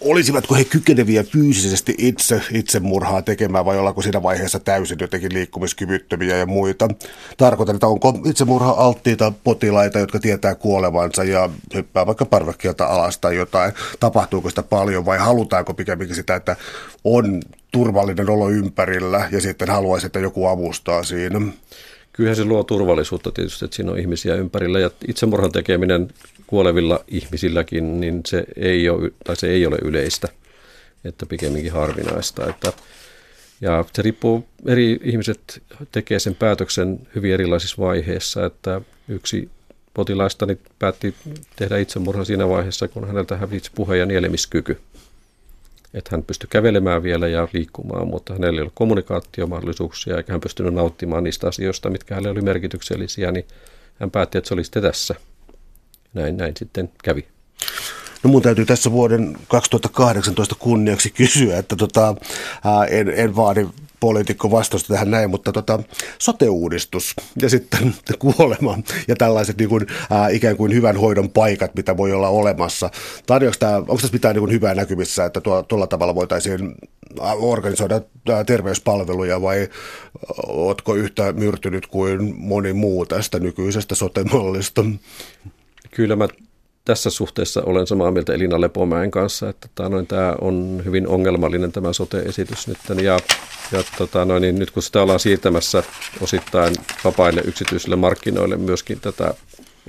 [0.00, 6.46] olisivatko he kykeneviä fyysisesti itse itsemurhaa tekemään vai ollaanko siinä vaiheessa täysin jotenkin liikkumiskyvyttömiä ja
[6.46, 6.88] muita.
[7.36, 13.36] Tarkoitan, että onko itsemurha alttiita potilaita, jotka tietää kuolevansa ja hyppää vaikka parvekkeelta alas tai
[13.36, 13.72] jotain.
[14.00, 16.56] Tapahtuuko sitä paljon vai halutaanko pikemminkin sitä, että
[17.04, 17.42] on
[17.72, 21.40] turvallinen olo ympärillä ja sitten haluaisi, että joku avustaa siinä?
[22.12, 26.08] Kyllähän se luo turvallisuutta tietysti, että siinä on ihmisiä ympärillä ja itsemurhan tekeminen
[26.50, 30.28] kuolevilla ihmisilläkin, niin se ei ole, tai se ei ole yleistä,
[31.04, 32.46] että pikemminkin harvinaista.
[32.46, 32.72] Että,
[33.60, 39.50] ja se riippuu, eri ihmiset tekee sen päätöksen hyvin erilaisissa vaiheissa, että yksi
[39.94, 41.14] potilaistani päätti
[41.56, 44.80] tehdä itsemurhan siinä vaiheessa, kun häneltä hävisi puhe- ja nielemiskyky.
[45.94, 50.74] Että hän pystyi kävelemään vielä ja liikkumaan, mutta hänellä ei ollut kommunikaatiomahdollisuuksia eikä hän pystynyt
[50.74, 53.44] nauttimaan niistä asioista, mitkä hänelle oli merkityksellisiä, niin
[54.00, 55.14] hän päätti, että se olisi tässä–
[56.14, 57.26] näin, näin sitten kävi.
[58.22, 62.14] No mun täytyy tässä vuoden 2018 kunniaksi kysyä, että tota,
[62.64, 63.66] ää, en, en vaadi
[64.00, 65.78] poliitikko vastausta tähän näin, mutta tota,
[66.18, 71.96] sote-uudistus ja sitten kuolema ja tällaiset niin kuin, ää, ikään kuin hyvän hoidon paikat, mitä
[71.96, 72.90] voi olla olemassa.
[73.78, 76.74] Onko tässä mitään niin kuin hyvää näkymissä, että tuo, tuolla tavalla voitaisiin
[77.40, 78.00] organisoida
[78.46, 79.68] terveyspalveluja vai
[80.46, 84.84] oletko yhtä myrtynyt kuin moni muu tästä nykyisestä sote-mallista?
[85.90, 86.28] Kyllä mä
[86.84, 91.72] tässä suhteessa olen samaa mieltä Elina Lepomäen kanssa, että tota, noin, tämä on hyvin ongelmallinen
[91.72, 92.78] tämä sote-esitys nyt.
[93.02, 93.18] Ja,
[93.72, 95.82] ja tota, noin, niin nyt kun sitä ollaan siirtämässä
[96.20, 96.74] osittain
[97.04, 99.34] vapaille yksityisille markkinoille myöskin tätä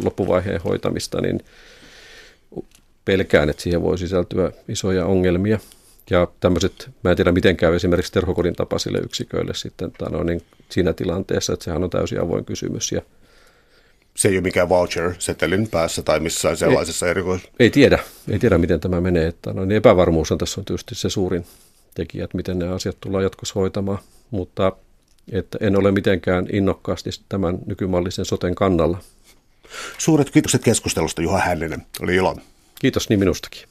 [0.04, 1.40] loppuvaiheen hoitamista, niin
[3.06, 5.60] pelkään, että siihen voi sisältyä isoja ongelmia.
[6.10, 10.42] Ja tämmöiset, mä en tiedä miten käy esimerkiksi terhokodin tapaisille yksiköille sitten tota, no, niin
[10.70, 12.92] siinä tilanteessa, että sehän on täysin avoin kysymys.
[12.92, 13.02] Ja
[14.16, 17.42] se ei ole mikään voucher-setelin päässä tai missään sellaisessa ei, erikois...
[17.60, 18.00] Ei tiedä,
[18.32, 19.28] ei tiedä miten tämä menee.
[19.28, 21.46] Että no, niin epävarmuus on tässä on tietysti se suurin
[21.96, 24.00] tekijä, että miten nämä asiat tullaan jatkossa hoitamaan,
[24.32, 24.72] mutta
[25.32, 28.98] että en ole mitenkään innokkaasti tämän nykymallisen soten kannalla.
[29.98, 32.38] Suuret kiitokset keskustelusta Juha Hänninen, oli ilo.
[32.80, 33.71] Kiitos niin minustakin.